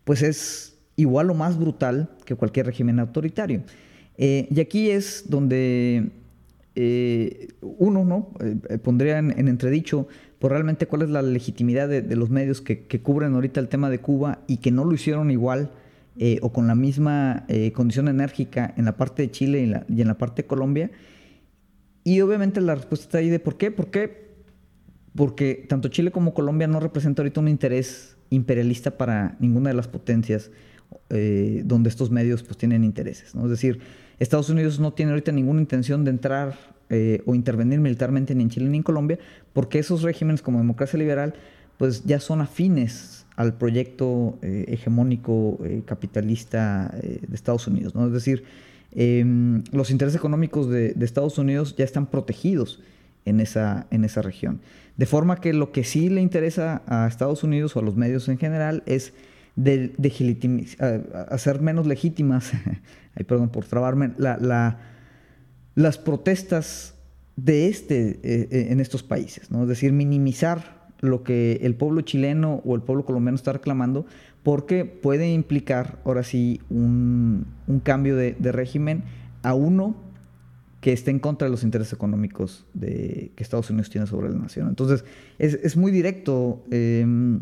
pues 0.05 0.23
es 0.23 0.76
igual 0.96 1.30
o 1.30 1.35
más 1.35 1.59
brutal 1.59 2.11
que 2.24 2.35
cualquier 2.35 2.66
régimen 2.66 2.98
autoritario. 2.98 3.62
Eh, 4.18 4.48
y 4.50 4.61
aquí 4.61 4.90
es 4.90 5.24
donde 5.28 6.11
eh, 6.74 7.48
uno 7.61 8.04
¿no? 8.04 8.30
pondría 8.82 9.18
en 9.18 9.48
entredicho 9.48 10.09
por 10.38 10.52
realmente 10.52 10.87
cuál 10.87 11.02
es 11.02 11.11
la 11.11 11.22
legitimidad 11.22 11.88
de, 11.88 12.16
los 12.16 12.30
medios 12.30 12.61
que, 12.61 12.87
cubren 13.02 13.35
ahorita 13.35 13.61
el 13.61 13.68
tema 13.68 13.90
de 13.90 14.00
Cuba 14.00 14.40
y 14.46 14.59
que 14.59 14.70
no 14.70 14.85
lo 14.85 14.94
hicieron 14.94 15.30
igual 15.30 15.70
eh, 16.18 16.38
o 16.42 16.52
con 16.52 16.66
la 16.66 16.74
misma 16.74 17.44
eh, 17.48 17.72
condición 17.72 18.09
enérgica 18.09 18.72
en 18.76 18.85
la 18.85 18.96
parte 18.96 19.22
de 19.22 19.30
Chile 19.30 19.85
y, 19.88 20.00
en 20.00 20.09
la 20.09 20.18
parte 20.18 20.42
de 20.42 20.46
Colombia. 20.46 20.90
Y 22.04 22.20
obviamente 22.20 22.61
la 22.61 22.74
respuesta 22.74 23.06
está 23.06 23.18
ahí 23.18 23.30
de 23.30 23.40
por 23.40 23.56
qué. 23.56 23.70
¿Por 23.70 23.90
qué? 23.90 24.26
Porque 25.14 25.66
tanto 25.68 25.88
Chile 25.88 26.11
como 26.11 26.35
Colombia 26.35 26.66
no 26.66 26.80
representan 26.80 27.24
ahorita 27.24 27.40
un 27.40 27.48
interés 27.48 28.16
imperialista 28.28 28.98
para 28.98 29.37
ninguna 29.40 29.70
de 29.70 29.76
las 29.76 29.88
potencias 29.88 30.50
eh, 31.09 31.62
donde 31.64 31.88
estos 31.88 32.11
medios 32.11 32.42
pues 32.42 32.59
tienen 32.59 32.83
intereses. 32.83 33.35
¿no? 33.35 33.44
Es 33.44 33.51
decir, 33.51 33.79
Estados 34.18 34.51
Unidos 34.51 34.81
no 34.81 34.92
tiene 34.92 35.12
ahorita 35.12 35.31
ninguna 35.31 35.61
intención 35.61 36.05
de 36.05 36.11
entrar 36.11 36.59
eh, 36.90 37.22
o 37.27 37.35
intervenir 37.35 37.79
militarmente 37.81 38.35
ni 38.35 38.42
en 38.42 38.51
Chile 38.51 38.68
ni 38.68 38.79
en 38.79 38.83
Colombia, 38.83 39.18
porque 39.53 39.79
esos 39.79 40.03
regímenes 40.03 40.42
como 40.42 40.59
democracia 40.59 40.99
liberal 40.99 41.35
pues 41.79 42.05
ya 42.05 42.18
son 42.18 42.40
afines 42.40 43.27
al 43.37 43.55
proyecto 43.55 44.38
eh, 44.42 44.64
hegemónico 44.68 45.59
capitalista 45.85 46.92
de 47.03 47.35
Estados 47.35 47.66
Unidos. 47.66 47.94
¿no? 47.94 48.07
Es 48.07 48.12
decir, 48.12 48.44
em, 48.92 49.62
los 49.72 49.90
intereses 49.90 50.18
económicos 50.18 50.68
de, 50.70 50.96
Estados 51.01 51.38
Unidos 51.38 51.77
ya 51.77 51.85
están 51.85 52.07
protegidos 52.07 52.81
en 53.27 53.40
esa, 53.40 53.87
en 53.90 54.05
esa 54.05 54.22
región. 54.22 54.61
De 54.96 55.07
forma 55.07 55.40
que 55.40 55.53
lo 55.53 55.70
que 55.70 55.85
sí 55.85 56.09
le 56.09 56.22
interesa 56.22 56.83
a 56.87 57.07
Estados 57.07 57.44
Unidos 57.44 57.77
o 57.77 57.81
a 57.81 57.83
los 57.83 57.96
medios 57.96 58.29
en 58.29 58.38
general 58.38 58.83
es 58.87 59.12
de, 59.57 59.95
hacer 61.29 61.61
menos 61.61 61.87
legítimas, 61.87 62.53
ay, 63.14 63.25
perdón 63.25 63.49
por 63.49 63.64
trabarme, 63.64 64.12
la, 64.19 64.37
la 64.38 64.79
las 65.77 65.99
protestas 65.99 66.95
de 67.37 67.69
este, 67.69 68.19
eh, 68.23 68.49
eh, 68.51 68.66
en 68.71 68.81
estos 68.81 69.05
países, 69.05 69.51
¿no? 69.53 69.62
es 69.62 69.69
decir, 69.69 69.92
minimizar 69.92 70.88
lo 71.01 71.23
que 71.23 71.61
el 71.62 71.75
pueblo 71.75 72.01
chileno 72.01 72.62
o 72.64 72.75
el 72.75 72.81
pueblo 72.81 73.05
colombiano 73.05 73.37
está 73.37 73.53
reclamando, 73.53 74.07
porque 74.42 74.87
puede 74.87 75.31
implicar 75.31 76.01
ahora 76.05 76.25
sí 76.25 76.62
un, 76.71 77.47
cambio 77.85 78.16
de, 78.16 78.35
régimen 78.40 79.05
a 79.42 79.53
uno 79.53 79.95
que 80.81 80.92
esté 80.95 81.11
en 81.11 81.19
contra 81.19 81.47
de 81.47 81.51
los 81.51 81.62
intereses 81.62 81.92
económicos 81.92 82.64
de, 82.73 83.33
que 83.37 83.42
Estados 83.42 83.69
Unidos 83.69 83.90
tiene 83.90 84.07
sobre 84.07 84.31
la 84.31 84.38
nación. 84.38 84.69
Entonces, 84.69 85.05
es, 85.38 85.77
muy 85.77 85.92
directo 85.92 86.64
em, 86.71 87.40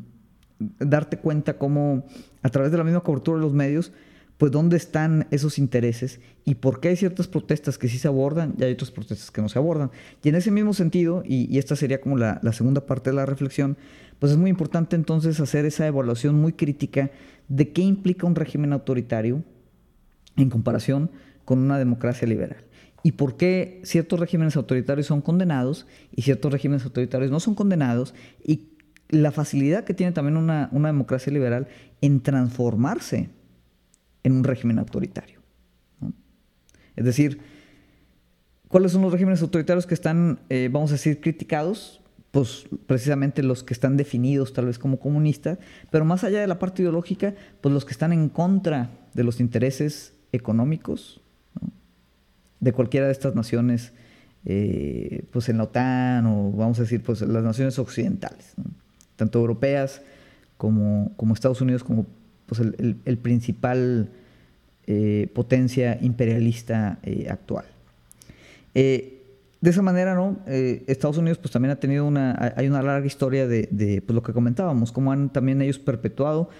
darte 0.58 1.18
cuenta 1.18 1.58
cómo 1.58 2.04
a 2.42 2.48
través 2.48 2.70
de 2.70 2.78
la 2.78 2.84
misma 2.84 3.00
cobertura 3.00 3.38
de 3.38 3.44
los 3.44 3.52
medios, 3.52 3.92
pues 4.38 4.50
dónde 4.50 4.76
están 4.76 5.26
esos 5.30 5.58
intereses 5.58 6.20
y 6.44 6.56
por 6.56 6.80
qué 6.80 6.88
hay 6.88 6.96
ciertas 6.96 7.28
protestas 7.28 7.78
que 7.78 7.88
sí 7.88 7.98
se 7.98 8.08
abordan 8.08 8.54
y 8.58 8.64
hay 8.64 8.72
otras 8.72 8.90
protestas 8.90 9.30
que 9.30 9.40
no 9.40 9.48
se 9.48 9.58
abordan. 9.58 9.90
Y 10.22 10.28
en 10.28 10.34
ese 10.34 10.50
mismo 10.50 10.74
sentido, 10.74 11.22
y, 11.24 11.56
esta 11.58 11.76
sería 11.76 12.00
como 12.00 12.18
la, 12.18 12.40
segunda 12.52 12.84
parte 12.84 13.10
de 13.10 13.16
la 13.16 13.26
reflexión, 13.26 13.76
pues 14.18 14.32
es 14.32 14.38
muy 14.38 14.50
importante 14.50 14.96
entonces 14.96 15.38
hacer 15.40 15.64
esa 15.66 15.86
evaluación 15.86 16.34
muy 16.34 16.52
crítica 16.52 17.10
de 17.48 17.72
qué 17.72 17.82
implica 17.82 18.26
un 18.26 18.34
régimen 18.34 18.72
autoritario 18.72 19.42
en 20.36 20.50
comparación 20.50 21.10
con 21.44 21.60
una 21.60 21.78
democracia 21.78 22.26
liberal. 22.26 22.64
Y 23.02 23.12
por 23.12 23.36
qué 23.36 23.80
ciertos 23.84 24.18
regímenes 24.18 24.56
autoritarios 24.56 25.06
son 25.06 25.20
condenados 25.20 25.86
y 26.16 26.22
ciertos 26.22 26.50
regímenes 26.50 26.84
autoritarios 26.84 27.30
no 27.30 27.38
son 27.38 27.54
condenados 27.54 28.14
y 28.42 28.73
la 29.08 29.32
facilidad 29.32 29.84
que 29.84 29.94
tiene 29.94 30.12
también 30.12 30.36
una, 30.36 30.68
una 30.72 30.88
democracia 30.88 31.32
liberal 31.32 31.68
en 32.00 32.20
transformarse 32.20 33.30
en 34.22 34.32
un 34.32 34.44
régimen 34.44 34.78
autoritario. 34.78 35.40
Es 36.96 37.04
decir, 37.04 37.40
¿cuáles 38.68 38.92
son 38.92 39.02
los 39.02 39.12
regímenes 39.12 39.42
autoritarios 39.42 39.86
que 39.86 39.94
están, 39.94 40.40
eh, 40.48 40.68
vamos 40.72 40.90
a 40.90 40.94
decir, 40.94 41.20
criticados? 41.20 42.00
Pues 42.30 42.66
precisamente 42.86 43.42
los 43.42 43.62
que 43.62 43.74
están 43.74 43.96
definidos 43.96 44.52
tal 44.52 44.66
vez 44.66 44.78
como 44.78 44.98
comunistas, 44.98 45.58
pero 45.90 46.04
más 46.04 46.24
allá 46.24 46.40
de 46.40 46.48
la 46.48 46.58
parte 46.58 46.82
ideológica, 46.82 47.34
pues 47.60 47.72
los 47.72 47.84
que 47.84 47.92
están 47.92 48.12
en 48.12 48.28
contra 48.28 48.90
de 49.12 49.22
los 49.22 49.38
intereses 49.38 50.14
económicos 50.32 51.20
de 52.58 52.72
cualquiera 52.72 53.06
de 53.06 53.12
estas 53.12 53.36
naciones, 53.36 53.92
eh, 54.46 55.26
pues 55.30 55.48
en 55.48 55.58
la 55.58 55.64
OTAN 55.64 56.26
o 56.26 56.50
vamos 56.50 56.78
a 56.78 56.82
decir, 56.82 57.02
pues 57.02 57.20
las 57.20 57.44
naciones 57.44 57.78
occidentales, 57.78 58.54
tanto 59.16 59.38
europeas 59.38 60.02
como, 60.56 61.12
como 61.16 61.34
Estados 61.34 61.60
Unidos, 61.60 61.84
como 61.84 62.06
pues 62.46 62.60
el, 62.60 63.18
principal 63.18 64.10
eh, 64.86 65.28
potencia 65.34 65.98
imperialista 66.00 66.98
eh, 67.02 67.26
actual. 67.30 67.64
de 68.74 69.20
esa 69.62 69.82
manera, 69.82 70.14
¿no? 70.14 70.38
Estados 70.46 71.16
Unidos 71.16 71.38
pues 71.38 71.50
también 71.52 71.70
ha 71.72 71.76
tenido 71.76 72.04
una, 72.04 72.52
hay 72.56 72.68
una 72.68 72.82
larga 72.82 73.06
historia 73.06 73.46
de, 73.46 74.02
pues, 74.04 74.14
lo 74.14 74.22
que 74.22 74.32
comentábamos, 74.32 74.92
cómo 74.92 75.10
han 75.10 75.30
también 75.30 75.62
ellos 75.62 75.78
perpetuado 75.78 76.50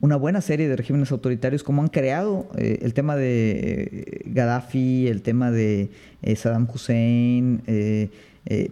una 0.00 0.16
buena 0.16 0.40
serie 0.40 0.68
de 0.68 0.76
regímenes 0.76 1.10
autoritarios, 1.10 1.62
como 1.62 1.82
han 1.82 1.88
creado 1.88 2.48
eh, 2.56 2.78
el 2.82 2.94
tema 2.94 3.16
de 3.16 3.50
eh, 3.50 4.22
Gaddafi, 4.26 5.08
el 5.08 5.22
tema 5.22 5.50
de 5.50 5.90
eh, 6.22 6.36
Saddam 6.36 6.68
Hussein, 6.72 7.62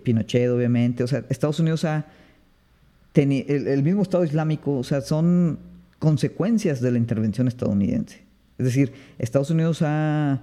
Pinochet, 0.03 0.49
obviamente. 0.51 1.03
O 1.03 1.07
sea, 1.07 1.25
Estados 1.29 1.61
Unidos 1.61 1.85
ha 1.85 2.07
el, 3.23 3.83
mismo 3.83 4.03
Estado 4.03 4.25
Islámico, 4.25 4.79
o 4.79 4.85
sea, 4.85 5.01
son 5.01 5.59
consecuencias 5.99 6.81
de 6.81 6.91
la 6.91 6.99
intervención 6.99 7.49
estadounidense. 7.49 8.25
Es 8.59 8.67
decir, 8.67 8.93
Estados 9.19 9.51
Unidos 9.51 9.83
ha 9.83 10.43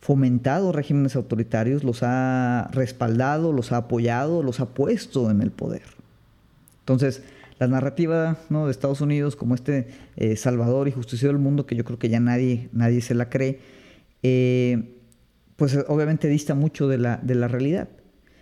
fomentado 0.00 0.72
regímenes 0.72 1.16
autoritarios, 1.16 1.84
los 1.84 2.02
ha 2.02 2.68
respaldado, 2.72 3.52
los 3.52 3.72
ha 3.72 3.78
apoyado, 3.78 4.42
los 4.42 4.60
ha 4.60 4.74
puesto 4.74 5.30
en 5.30 5.42
el 5.42 5.50
poder. 5.50 5.82
Entonces, 6.80 7.22
la 7.58 7.66
narrativa 7.66 8.38
de 8.48 8.70
Estados 8.70 9.00
Unidos 9.00 9.34
como 9.34 9.54
este 9.54 9.88
eh, 10.16 10.36
salvador 10.36 10.88
y 10.88 10.92
justiciero 10.92 11.32
del 11.32 11.42
mundo, 11.42 11.66
que 11.66 11.74
yo 11.74 11.84
creo 11.84 11.98
que 11.98 12.08
ya 12.08 12.20
nadie, 12.20 12.68
nadie 12.72 13.00
se 13.00 13.14
la 13.14 13.28
cree, 13.28 13.60
eh, 14.22 14.94
pues 15.56 15.76
obviamente 15.88 16.28
dista 16.28 16.54
mucho 16.54 16.86
de 16.86 16.98
la, 16.98 17.16
de 17.22 17.34
la 17.34 17.48
realidad. 17.48 17.88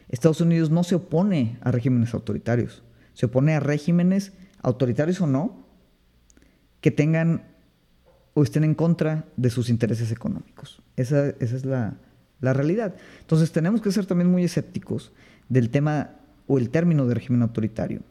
Estados 0.08 0.40
Unidos 0.40 0.70
no 0.70 0.84
se 0.84 0.94
opone 0.94 1.56
a 1.62 1.72
regímenes 1.72 2.12
autoritarios, 2.12 2.82
se 3.16 3.26
opone 3.26 3.54
a 3.54 3.60
regímenes 3.60 4.34
autoritarios 4.60 5.22
o 5.22 5.26
no, 5.26 5.64
que 6.82 6.90
tengan 6.90 7.44
o 8.34 8.42
estén 8.42 8.62
en 8.62 8.74
contra 8.74 9.24
de 9.38 9.48
sus 9.48 9.70
intereses 9.70 10.12
económicos. 10.12 10.82
Esa, 10.96 11.30
es 11.40 11.64
la, 11.64 11.96
la, 12.42 12.52
realidad. 12.52 12.94
Entonces 13.20 13.52
tenemos 13.52 13.80
que 13.80 13.90
ser 13.90 14.04
también 14.04 14.30
muy 14.30 14.44
escépticos 14.44 15.12
del 15.48 15.70
tema 15.70 16.10
o 16.46 16.58
el 16.58 16.68
término 16.68 17.06
de 17.06 17.14
régimen 17.14 17.40
autoritario. 17.40 18.02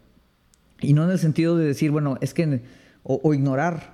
Y 0.81 0.93
no 0.93 1.03
en 1.03 1.11
el 1.11 1.19
sentido 1.19 1.55
de 1.55 1.65
decir, 1.65 1.91
bueno, 1.91 2.17
es 2.21 2.33
que, 2.33 2.63
o, 3.03 3.33
ignorar 3.35 3.93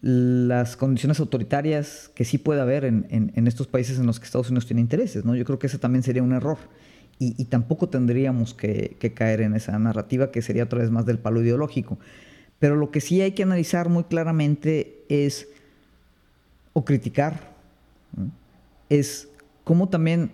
las 0.00 0.76
condiciones 0.76 1.18
autoritarias 1.18 2.08
que 2.14 2.24
sí 2.24 2.38
puede 2.38 2.60
haber 2.60 2.84
en, 2.84 3.46
estos 3.48 3.66
países 3.66 3.98
en 3.98 4.06
los 4.06 4.20
que 4.20 4.26
Estados 4.26 4.50
Unidos 4.50 4.66
tiene 4.66 4.80
intereses, 4.80 5.24
¿no? 5.24 5.34
Yo 5.34 5.44
creo 5.44 5.58
que 5.58 5.66
ese 5.66 5.78
también 5.78 6.04
sería 6.04 6.22
un 6.22 6.32
error. 6.32 6.58
Y, 7.24 7.44
tampoco 7.44 7.88
tendríamos 7.88 8.52
que, 8.52 8.96
caer 9.14 9.42
en 9.42 9.54
esa 9.54 9.78
narrativa 9.78 10.32
que 10.32 10.42
sería 10.42 10.64
otra 10.64 10.80
vez 10.80 10.90
más 10.90 11.06
del 11.06 11.18
palo 11.18 11.40
ideológico. 11.40 11.98
Pero 12.58 12.74
lo 12.74 12.90
que 12.90 13.00
sí 13.00 13.20
hay 13.20 13.32
que 13.32 13.44
analizar 13.44 13.88
muy 13.88 14.04
claramente 14.04 15.04
es, 15.08 15.48
o 16.72 16.84
criticar, 16.84 17.52
es 18.88 19.28
cómo 19.62 19.88
también 19.88 20.32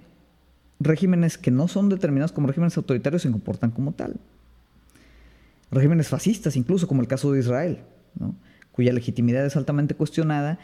regímenes 0.80 1.36
que 1.36 1.50
no 1.50 1.68
son 1.68 1.90
determinados 1.90 2.32
como 2.32 2.46
regímenes 2.46 2.76
autoritarios 2.76 3.22
se 3.22 3.30
comportan 3.30 3.70
como 3.70 3.92
tal 3.92 4.18
regímenes 5.70 6.08
fascistas, 6.08 6.56
incluso 6.56 6.86
como 6.86 7.02
el 7.02 7.08
caso 7.08 7.32
de 7.32 7.40
Israel, 7.40 7.78
cuya 8.72 8.92
legitimidad 8.92 9.44
es 9.44 9.56
altamente 9.56 9.94
cuestionada 9.94 10.58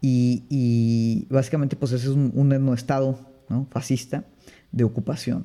y, 0.00 1.26
básicamente 1.30 1.76
pues 1.76 1.92
ese 1.92 2.06
es 2.06 2.12
un, 2.12 2.32
un 2.34 2.74
estado 2.74 3.18
fascista 3.70 4.24
de 4.72 4.84
ocupación. 4.84 5.44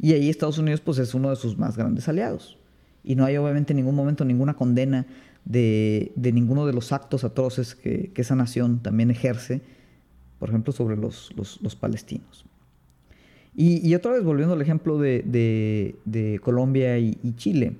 Y 0.00 0.12
ahí 0.12 0.30
Estados 0.30 0.58
Unidos 0.58 0.80
pues 0.80 0.98
es 0.98 1.14
uno 1.14 1.30
de 1.30 1.36
sus 1.36 1.58
más 1.58 1.76
grandes 1.76 2.08
aliados. 2.08 2.58
Y 3.02 3.16
no 3.16 3.24
hay 3.24 3.36
obviamente 3.36 3.72
en 3.72 3.78
ningún 3.78 3.94
momento 3.94 4.24
ninguna 4.24 4.54
condena 4.54 5.06
de, 5.44 6.12
ninguno 6.16 6.66
de 6.66 6.72
los 6.72 6.92
actos 6.92 7.24
atroces 7.24 7.74
que, 7.74 8.12
esa 8.14 8.34
nación 8.34 8.80
también 8.82 9.10
ejerce, 9.10 9.62
por 10.38 10.48
ejemplo, 10.48 10.72
sobre 10.72 10.96
los, 10.96 11.32
palestinos. 11.80 12.44
Y, 13.54 13.94
otra 13.94 14.12
vez 14.12 14.22
volviendo 14.22 14.54
al 14.54 14.62
ejemplo 14.62 14.98
de, 14.98 16.40
Colombia 16.42 16.98
y 16.98 17.34
Chile, 17.36 17.76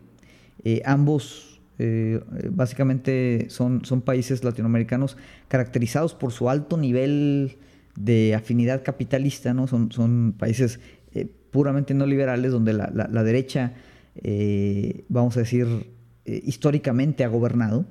eh, 0.64 0.82
ambos 0.84 1.50
eh, 1.78 2.20
básicamente 2.50 3.46
son, 3.48 3.86
son 3.86 4.02
países 4.02 4.44
latinoamericanos 4.44 5.16
caracterizados 5.48 6.14
por 6.14 6.30
su 6.30 6.50
alto 6.50 6.76
nivel 6.76 7.56
de 7.96 8.34
afinidad 8.34 8.82
capitalista, 8.84 9.54
¿no? 9.54 9.66
Son, 9.66 9.90
son 9.90 10.34
países 10.36 10.80
puramente 11.50 11.94
no 11.94 12.06
liberales 12.06 12.52
donde 12.52 12.72
la, 12.72 13.24
derecha, 13.24 13.74
vamos 15.08 15.36
a 15.36 15.40
decir, 15.40 15.66
históricamente 16.24 17.24
ha 17.24 17.28
gobernado. 17.28 17.86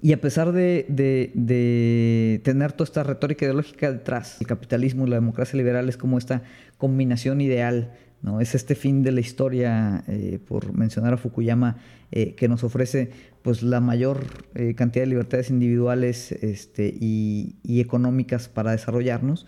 Y 0.00 0.12
a 0.12 0.20
pesar 0.20 0.52
de, 0.52 0.84
de, 0.88 2.40
tener 2.44 2.72
toda 2.72 2.84
esta 2.84 3.02
retórica 3.02 3.46
ideológica 3.46 3.90
detrás, 3.90 4.38
el 4.40 4.46
capitalismo 4.46 5.06
y 5.06 5.10
la 5.10 5.16
democracia 5.16 5.56
liberal 5.56 5.88
es 5.88 5.96
como 5.96 6.18
esta 6.18 6.42
combinación 6.76 7.40
ideal 7.40 7.92
¿no? 8.24 8.40
Es 8.40 8.54
este 8.54 8.74
fin 8.74 9.02
de 9.02 9.12
la 9.12 9.20
historia, 9.20 10.02
eh, 10.08 10.40
por 10.48 10.72
mencionar 10.72 11.12
a 11.12 11.16
Fukuyama, 11.18 11.76
eh, 12.10 12.34
que 12.34 12.48
nos 12.48 12.64
ofrece 12.64 13.10
pues, 13.42 13.62
la 13.62 13.80
mayor 13.80 14.24
eh, 14.54 14.74
cantidad 14.74 15.02
de 15.04 15.10
libertades 15.10 15.50
individuales 15.50 16.32
este, 16.32 16.88
y, 16.98 17.54
económicas 17.66 18.48
para 18.48 18.70
desarrollarnos, 18.72 19.46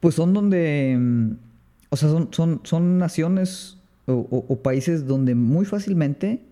pues 0.00 0.14
son 0.14 0.32
donde, 0.32 0.96
mm, 0.98 1.32
o 1.90 1.96
sea, 1.96 2.08
son, 2.08 2.28
son, 2.32 2.60
son 2.64 2.98
naciones 2.98 3.78
o, 4.06 4.62
países 4.62 5.06
donde 5.06 5.34
muy 5.34 5.64
fácilmente 5.64 6.44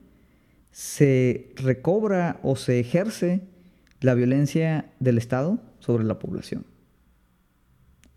se 0.72 1.52
recobra 1.56 2.40
o 2.42 2.56
se 2.56 2.80
ejerce 2.80 3.42
la 4.00 4.14
violencia 4.14 4.90
del 4.98 5.18
Estado 5.18 5.60
sobre 5.78 6.04
la 6.04 6.18
población. 6.18 6.66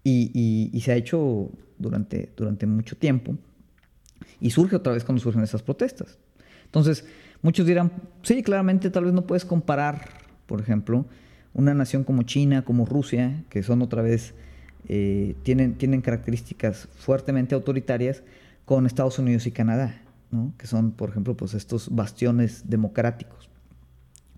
y 0.04 0.80
se 0.84 0.92
ha 0.92 0.96
hecho 0.96 1.52
durante, 1.78 2.32
durante 2.36 2.66
mucho 2.66 2.98
tiempo. 2.98 3.38
Y 4.40 4.52
surge 4.52 4.76
otra 4.76 4.94
vez 4.94 5.04
cuando 5.04 5.22
surgen 5.22 5.44
esas 5.44 5.64
protestas. 5.64 6.18
Entonces, 6.66 7.06
muchos 7.42 7.66
dirán, 7.66 7.92
sí, 8.24 8.44
claramente 8.44 8.90
tal 8.90 9.06
vez 9.06 9.14
no 9.14 9.26
puedes 9.26 9.46
comparar, 9.46 10.10
por 10.46 10.62
ejemplo, 10.62 11.06
una 11.54 11.74
nación 11.74 12.04
como 12.04 12.24
China, 12.24 12.64
como 12.64 12.86
Rusia, 12.86 13.46
que 13.50 13.64
son 13.64 13.82
otra 13.82 14.02
vez, 14.02 14.34
eh, 14.88 15.36
tienen, 15.44 15.76
tienen 15.76 16.02
características 16.02 16.88
fuertemente 16.98 17.56
autoritarias, 17.56 18.24
con 18.68 18.86
Estados 18.86 19.18
Unidos 19.18 19.48
y 19.48 19.52
Canadá, 19.52 20.02
¿no? 20.30 20.52
que 20.58 20.68
son, 20.68 20.92
por 20.92 21.10
ejemplo, 21.10 21.38
pues 21.38 21.54
estos 21.54 21.96
bastiones 21.96 22.70
democráticos. 22.70 23.50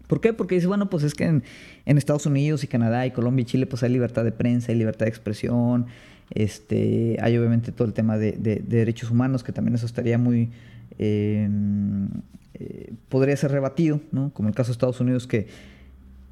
¿Por 0.05 0.21
qué? 0.21 0.33
Porque 0.33 0.53
dice, 0.53 0.67
bueno, 0.67 0.87
pues 0.87 1.03
es 1.03 1.15
que 1.15 1.23
en, 1.23 1.43
Estados 1.85 2.27
Unidos 2.27 2.63
y 2.63 2.67
Canadá 2.67 3.07
y 3.07 3.11
Colombia 3.11 3.41
y 3.41 3.45
Chile 3.45 3.65
pues 3.65 3.81
hay 3.81 3.89
libertad 3.89 4.23
de 4.23 4.31
prensa, 4.31 4.71
hay 4.71 4.77
libertad 4.77 5.07
de 5.07 5.09
expresión, 5.09 5.87
este, 6.29 7.17
hay 7.21 7.37
obviamente 7.37 7.71
todo 7.71 7.87
el 7.87 7.93
tema 7.95 8.19
de, 8.19 8.33
derechos 8.33 9.09
humanos, 9.09 9.43
que 9.43 9.51
también 9.51 9.73
eso 9.73 9.87
estaría 9.87 10.19
muy... 10.19 10.51
Em, 10.99 12.09
eh, 12.53 12.93
podría 13.09 13.35
ser 13.35 13.51
rebatido, 13.51 14.01
¿no? 14.11 14.31
como 14.31 14.49
el 14.49 14.53
caso 14.53 14.67
de 14.67 14.73
Estados 14.73 14.99
Unidos, 14.99 15.25
que 15.25 15.47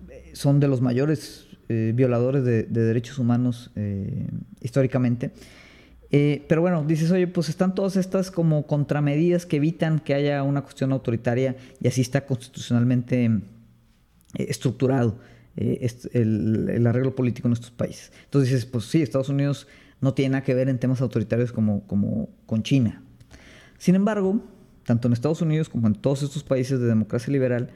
eh, 0.10 0.32
son 0.34 0.60
de 0.60 0.67
los 0.67 0.82
mayores 0.82 1.46
eh, 1.69 1.91
violadores 1.95 2.43
de, 2.43 2.63
derechos 2.63 3.19
humanos 3.19 3.71
históricamente. 4.62 5.32
pero 6.10 6.62
bueno, 6.62 6.84
dices, 6.88 7.12
oye, 7.12 7.27
pues 7.27 7.49
están 7.49 7.75
todas 7.75 7.95
estas 7.95 8.32
como 8.32 8.65
contramedidas 8.65 9.45
que 9.45 9.58
evitan 9.58 9.99
que 9.99 10.13
haya 10.13 10.43
una 10.43 10.62
cuestión 10.62 10.91
autoritaria 10.91 11.56
y 11.82 11.88
así 11.88 12.01
está 12.01 12.25
constitucionalmente 12.25 13.41
estructurado 14.36 15.19
el, 15.56 16.69
el, 16.69 16.88
arreglo 16.88 17.15
político 17.15 17.47
en 17.47 17.53
estos 17.53 17.71
países. 17.71 18.12
Entonces 18.25 18.51
dices, 18.51 18.65
pues 18.65 18.86
sí, 18.86 19.01
Estados 19.01 19.30
Unidos 19.30 19.67
no 19.99 20.13
tiene 20.13 20.34
nada 20.34 20.43
que 20.43 20.53
ver 20.53 20.69
en 20.69 20.80
temas 20.80 21.01
autoritarios 21.01 21.51
como, 21.51 21.86
como 21.88 22.30
con 22.45 22.63
China. 22.63 23.01
Sin 23.77 23.95
embargo, 23.95 24.41
tanto 24.88 25.08
en 25.08 25.13
Estados 25.13 25.41
Unidos 25.41 25.67
como 25.67 25.88
en 25.88 25.95
todos 25.95 26.23
estos 26.23 26.43
países 26.43 26.80
de 26.80 26.88
democracia 26.88 27.32
liberal, 27.32 27.69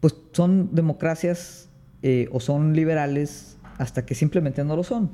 pues 0.00 0.14
son 0.32 0.74
democracias 0.74 1.69
eh, 2.02 2.28
o 2.32 2.40
son 2.40 2.74
liberales 2.74 3.58
hasta 3.78 4.04
que 4.04 4.14
simplemente 4.14 4.64
no 4.64 4.76
lo 4.76 4.84
son. 4.84 5.10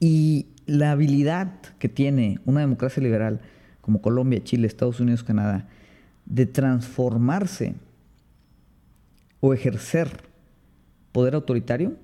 Y 0.00 0.48
la 0.66 0.92
habilidad 0.92 1.60
que 1.78 1.88
tiene 1.88 2.40
una 2.44 2.60
democracia 2.60 3.02
liberal 3.02 3.40
como 3.80 4.02
Colombia, 4.02 4.44
Chile, 4.44 4.66
Estados 4.66 5.00
Unidos, 5.00 5.24
Canadá, 5.24 5.66
de 6.26 6.46
transformarse 6.46 7.74
o 9.40 9.54
ejercer 9.54 10.28
poder 11.12 11.34
autoritario, 11.34 11.96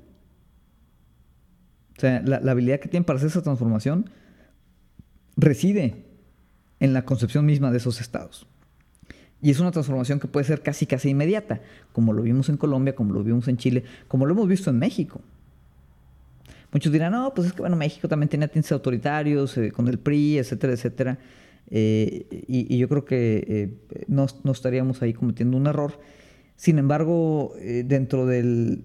o 1.96 2.00
sea, 2.00 2.22
la, 2.22 2.36
habilidad 2.50 2.80
que 2.80 2.88
tienen 2.88 3.04
para 3.04 3.18
hacer 3.18 3.28
esa 3.28 3.42
transformación 3.42 4.10
reside 5.36 6.04
en 6.80 6.92
la 6.92 7.04
concepción 7.04 7.46
misma 7.46 7.70
de 7.70 7.76
esos 7.76 8.00
estados. 8.00 8.46
Y 9.44 9.50
es 9.50 9.60
una 9.60 9.70
transformación 9.70 10.18
que 10.20 10.26
puede 10.26 10.46
ser 10.46 10.62
casi 10.62 10.86
casi 10.86 11.10
inmediata, 11.10 11.60
como 11.92 12.14
lo 12.14 12.22
vimos 12.22 12.48
en 12.48 12.56
Colombia, 12.56 12.94
como 12.94 13.12
lo 13.12 13.22
vimos 13.22 13.46
en 13.46 13.58
Chile, 13.58 13.84
como 14.08 14.24
lo 14.24 14.32
hemos 14.32 14.48
visto 14.48 14.70
en 14.70 14.78
México. 14.78 15.20
Muchos 16.72 16.90
dirán, 16.90 17.12
no, 17.12 17.34
pues 17.34 17.48
es 17.48 17.52
que 17.52 17.60
bueno, 17.60 17.76
México 17.76 18.08
también 18.08 18.30
tenía 18.30 18.48
tintes 18.48 18.72
autoritarios, 18.72 19.58
eh, 19.58 19.70
con 19.70 19.86
el 19.88 19.98
PRI, 19.98 20.38
etcétera, 20.38 20.72
etcétera. 20.72 21.18
Eh, 21.70 22.24
y, 22.48 22.78
yo 22.78 22.88
creo 22.88 23.04
que 23.04 23.44
eh, 23.46 24.04
no, 24.08 24.24
estaríamos 24.50 25.02
ahí 25.02 25.12
cometiendo 25.12 25.58
un 25.58 25.66
error. 25.66 26.00
Sin 26.56 26.78
embargo, 26.78 27.52
dentro 27.84 28.24
de, 28.24 28.80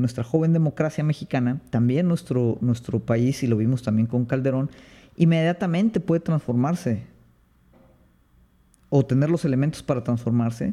nuestra 0.00 0.24
joven 0.24 0.52
democracia 0.52 1.04
mexicana, 1.04 1.60
también 1.70 2.08
nuestro, 2.08 2.58
nuestro 2.60 2.98
país, 2.98 3.44
y 3.44 3.46
lo 3.46 3.56
vimos 3.56 3.84
también 3.84 4.08
con 4.08 4.24
Calderón, 4.24 4.68
inmediatamente 5.16 6.00
puede 6.00 6.22
transformarse 6.22 7.13
o 8.96 9.04
tener 9.04 9.28
los 9.28 9.44
elementos 9.44 9.82
para 9.82 10.04
transformarse 10.04 10.72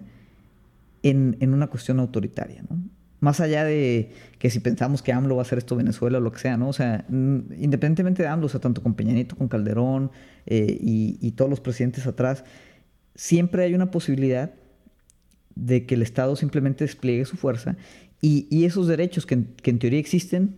en, 1.01 1.38
en 1.39 1.55
una 1.55 1.65
cuestión 1.65 1.99
autoritaria. 1.99 2.63
Más 3.19 3.39
allá 3.39 3.63
de 3.63 4.12
que 4.38 4.51
si 4.51 4.60
pensamos 4.60 5.01
que 5.01 5.12
AMLO 5.12 5.38
va 5.38 5.41
a 5.41 5.45
hacer 5.45 5.57
esto 5.57 5.75
Venezuela 5.75 6.19
o 6.19 6.21
lo 6.21 6.31
que 6.31 6.38
sea, 6.38 6.55
¿no? 6.55 6.69
O 6.69 6.73
sea, 6.73 7.03
independientemente 7.10 8.21
de 8.21 8.29
AMLO, 8.29 8.45
o 8.45 8.49
sea, 8.49 8.62
tanto 8.62 8.84
con 8.84 8.93
Peña 8.93 9.13
Nieto, 9.13 9.36
con 9.36 9.47
Calderón 9.47 10.12
eh, 10.45 10.77
y, 10.79 11.31
todos 11.31 11.49
los 11.49 11.62
presidentes 11.62 12.05
atrás, 12.05 12.43
siempre 13.15 13.63
hay 13.63 13.73
una 13.73 13.89
posibilidad 13.89 14.53
de 15.55 15.88
que 15.88 15.95
el 15.95 16.03
Estado 16.03 16.36
simplemente 16.36 16.84
despliegue 16.84 17.25
su 17.25 17.38
fuerza 17.38 17.75
y, 18.21 18.65
esos 18.65 18.86
derechos 18.86 19.25
que, 19.25 19.34
en 19.34 19.79
teoría 19.79 19.97
existen, 19.97 20.57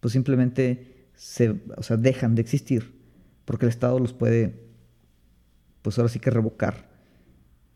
pues 0.00 0.12
simplemente 0.12 1.08
se, 1.14 1.58
o 1.74 1.82
sea, 1.82 1.96
dejan 1.96 2.34
de 2.34 2.42
existir 2.42 2.98
porque 3.46 3.64
el 3.64 3.70
Estado 3.70 3.98
los 3.98 4.12
puede, 4.12 4.67
pues 5.88 5.98
ahora 5.98 6.10
sí 6.10 6.18
que 6.18 6.28
revocar 6.28 6.86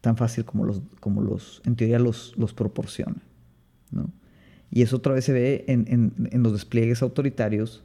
tan 0.03 0.19
fácil 0.19 0.45
como 0.45 0.67
los, 0.67 0.83
como 1.01 1.23
los 1.23 1.63
en 1.65 1.77
teoría 1.77 1.99
los, 1.99 2.35
los 2.37 2.53
proporciona. 2.53 3.17
Y 4.71 4.83
eso 4.83 4.97
otra 4.97 5.15
vez 5.15 5.25
se 5.25 5.33
ve 5.33 5.65
en, 5.67 6.13
los 6.43 6.53
despliegues 6.53 7.01
autoritarios 7.01 7.83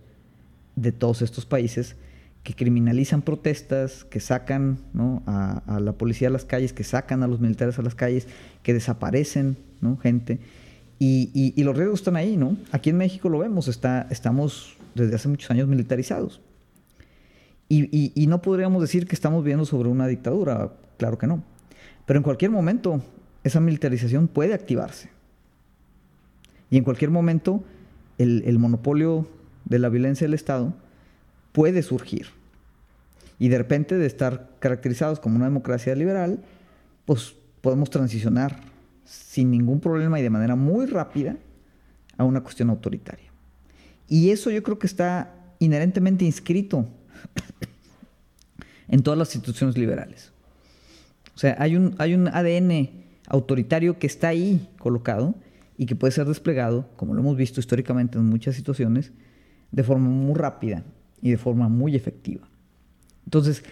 de 0.76 0.92
todos 0.92 1.22
estos 1.22 1.46
países 1.46 1.96
que 2.44 2.54
criminalizan 2.56 3.22
protestas, 3.22 4.04
que 4.04 4.20
sacan 4.20 4.80
a, 5.28 5.80
la 5.80 5.94
policía 5.94 6.28
a 6.28 6.32
las 6.32 6.44
calles, 6.44 6.74
que 6.74 6.84
sacan 6.84 7.24
a 7.24 7.28
los 7.28 7.40
militares 7.40 7.80
a 7.80 7.84
las 7.84 7.96
calles, 7.96 8.28
que 8.64 8.74
desaparecen 8.74 9.56
gente. 10.02 10.42
Y, 11.00 11.64
los 11.64 11.78
riesgos 11.78 12.02
están 12.02 12.18
ahí, 12.18 12.36
¿no? 12.36 12.58
Aquí 12.74 12.90
en 12.90 12.98
México 12.98 13.30
lo 13.30 13.40
vemos, 13.40 13.70
está, 13.70 14.10
estamos 14.12 14.76
desde 14.94 15.16
hace 15.16 15.30
muchos 15.30 15.50
años 15.52 15.70
militarizados. 15.70 16.42
Y, 17.70 18.26
no 18.28 18.42
podríamos 18.42 18.82
decir 18.82 19.08
que 19.08 19.16
estamos 19.16 19.44
viviendo 19.44 19.66
sobre 19.66 19.90
una 19.90 20.08
dictadura, 20.08 20.72
claro 20.98 21.18
que 21.18 21.28
no. 21.28 21.44
Pero 22.06 22.18
en 22.18 22.24
cualquier 22.24 22.52
momento 22.52 23.02
esa 23.44 23.60
militarización 23.60 24.28
puede 24.28 24.54
activarse. 24.54 25.10
Y 26.70 26.78
en 26.78 26.84
cualquier 26.84 27.12
momento 27.12 27.64
el, 28.18 28.58
monopolio 28.60 29.28
de 29.66 29.80
la 29.80 29.90
violencia 29.90 30.26
del 30.26 30.34
Estado 30.34 30.74
puede 31.52 31.84
surgir. 31.84 32.28
Y 33.40 33.50
de 33.50 33.58
repente 33.58 33.98
de 33.98 34.06
estar 34.06 34.50
caracterizados 34.60 35.20
como 35.20 35.36
una 35.36 35.46
democracia 35.46 35.94
liberal, 35.96 36.44
pues 37.06 37.36
podemos 37.62 37.90
transicionar 37.90 38.62
sin 39.04 39.52
ningún 39.52 39.80
problema 39.80 40.20
y 40.20 40.24
de 40.24 40.30
manera 40.30 40.56
muy 40.56 40.86
rápida 40.86 41.36
a 42.18 42.24
una 42.24 42.42
cuestión 42.42 42.70
autoritaria. 42.70 43.32
Y 44.08 44.32
eso 44.32 44.50
yo 44.52 44.64
creo 44.64 44.80
que 44.80 44.88
está 44.88 45.34
inherentemente 45.60 46.26
inscrito 46.26 46.88
en 48.88 49.02
todas 49.02 49.18
las 49.18 49.34
instituciones 49.36 49.78
liberales. 49.78 50.32
O 51.36 51.40
sea, 51.40 51.56
hay 51.60 51.76
un, 51.76 51.96
hay 51.98 52.14
un 52.14 52.28
ADN 52.28 52.90
autoritario 53.28 54.00
que 54.00 54.08
está 54.08 54.30
ahí 54.30 54.68
colocado 54.80 55.36
y 55.78 55.86
que 55.86 55.96
puede 55.96 56.12
ser 56.12 56.26
desplegado, 56.26 56.90
como 56.96 57.14
lo 57.14 57.22
hemos 57.22 57.38
visto 57.38 57.60
históricamente 57.60 58.18
en 58.18 58.26
muchas 58.26 58.56
situaciones, 58.56 59.12
de 59.72 59.84
forma 59.84 60.10
muy 60.10 60.36
rápida 60.36 60.84
y 61.22 61.32
de 61.32 61.38
forma 61.38 61.70
muy 61.70 61.96
efectiva. 61.96 62.48
Entonces, 63.26 63.64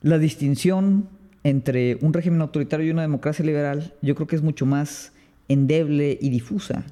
la 0.00 0.18
distinción 0.18 1.08
entre 1.44 1.98
un 2.00 2.12
régimen 2.12 2.40
autoritario 2.40 2.86
y 2.86 2.90
una 2.90 3.02
democracia 3.02 3.44
liberal 3.44 3.94
yo 4.02 4.14
creo 4.14 4.26
que 4.26 4.36
es 4.36 4.42
mucho 4.42 4.66
más 4.66 5.12
endeble 5.48 6.18
y 6.20 6.30
difusa 6.30 6.84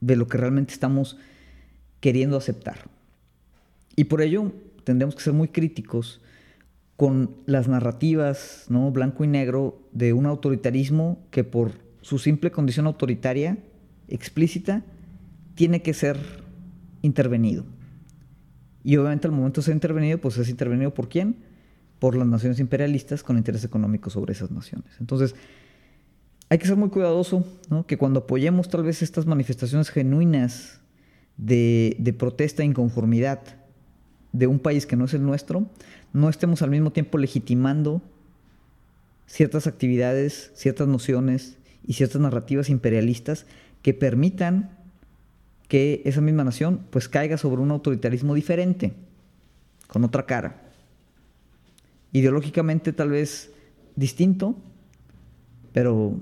de 0.00 0.16
lo 0.16 0.28
que 0.28 0.38
realmente 0.38 0.72
estamos 0.72 1.16
queriendo 2.00 2.36
aceptar. 2.36 2.76
Y 3.96 4.04
por 4.04 4.22
ello 4.22 4.52
tendremos 4.86 5.16
que 5.16 5.22
ser 5.22 5.32
muy 5.32 5.48
críticos 5.48 6.20
con 6.96 7.34
las 7.44 7.66
narrativas, 7.66 8.66
¿no? 8.68 8.92
blanco 8.92 9.24
y 9.24 9.26
negro, 9.26 9.82
de 9.90 10.12
un 10.12 10.26
autoritarismo 10.26 11.26
que 11.32 11.42
por 11.42 11.72
su 12.02 12.20
simple 12.20 12.52
condición 12.52 12.86
autoritaria, 12.86 13.58
explícita, 14.06 14.84
tiene 15.56 15.82
que 15.82 15.92
ser 15.92 16.16
intervenido. 17.02 17.64
Y 18.84 18.96
obviamente 18.96 19.26
al 19.26 19.32
momento 19.32 19.60
de 19.60 19.64
ser 19.64 19.74
intervenido, 19.74 20.18
pues 20.18 20.38
es 20.38 20.48
intervenido 20.48 20.94
por 20.94 21.08
quién? 21.08 21.38
Por 21.98 22.14
las 22.14 22.28
naciones 22.28 22.60
imperialistas 22.60 23.24
con 23.24 23.36
interés 23.36 23.64
económico 23.64 24.08
sobre 24.08 24.34
esas 24.34 24.52
naciones. 24.52 24.92
Entonces, 25.00 25.34
hay 26.48 26.58
que 26.58 26.66
ser 26.68 26.76
muy 26.76 26.90
cuidadoso, 26.90 27.44
que 27.88 27.98
cuando 27.98 28.20
apoyemos 28.20 28.68
tal 28.68 28.84
vez 28.84 29.02
estas 29.02 29.26
manifestaciones 29.26 29.90
genuinas 29.90 30.80
de, 31.36 31.96
de 31.98 32.12
protesta 32.12 32.62
e 32.62 32.66
inconformidad 32.66 33.65
de 34.32 34.46
un 34.46 34.58
país 34.58 34.86
que 34.86 34.96
no 34.96 35.06
es 35.06 35.14
el 35.14 35.24
nuestro, 35.24 35.66
no 36.12 36.28
estemos 36.28 36.62
al 36.62 36.70
mismo 36.70 36.92
tiempo 36.92 37.18
legitimando 37.18 38.02
ciertas 39.26 39.66
actividades, 39.66 40.52
ciertas 40.54 40.88
nociones 40.88 41.56
y 41.86 41.94
ciertas 41.94 42.20
narrativas 42.20 42.70
imperialistas 42.70 43.46
que 43.82 43.94
permitan 43.94 44.70
que 45.68 46.02
esa 46.04 46.20
misma 46.20 46.44
nación 46.44 46.80
pues 46.90 47.08
caiga 47.08 47.38
sobre 47.38 47.60
un 47.60 47.70
autoritarismo 47.70 48.34
diferente, 48.34 48.92
con 49.86 50.04
otra 50.04 50.26
cara. 50.26 50.62
Ideológicamente 52.12 52.92
tal 52.92 53.10
vez 53.10 53.50
distinto, 53.96 54.56
pero 55.72 56.14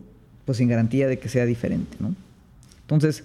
pues 0.45 0.59
sin 0.59 0.69
garantía 0.69 1.09
de 1.09 1.19
que 1.19 1.29
sea 1.29 1.47
diferente, 1.47 1.97
¿no? 2.01 2.14
Entonces, 2.83 3.25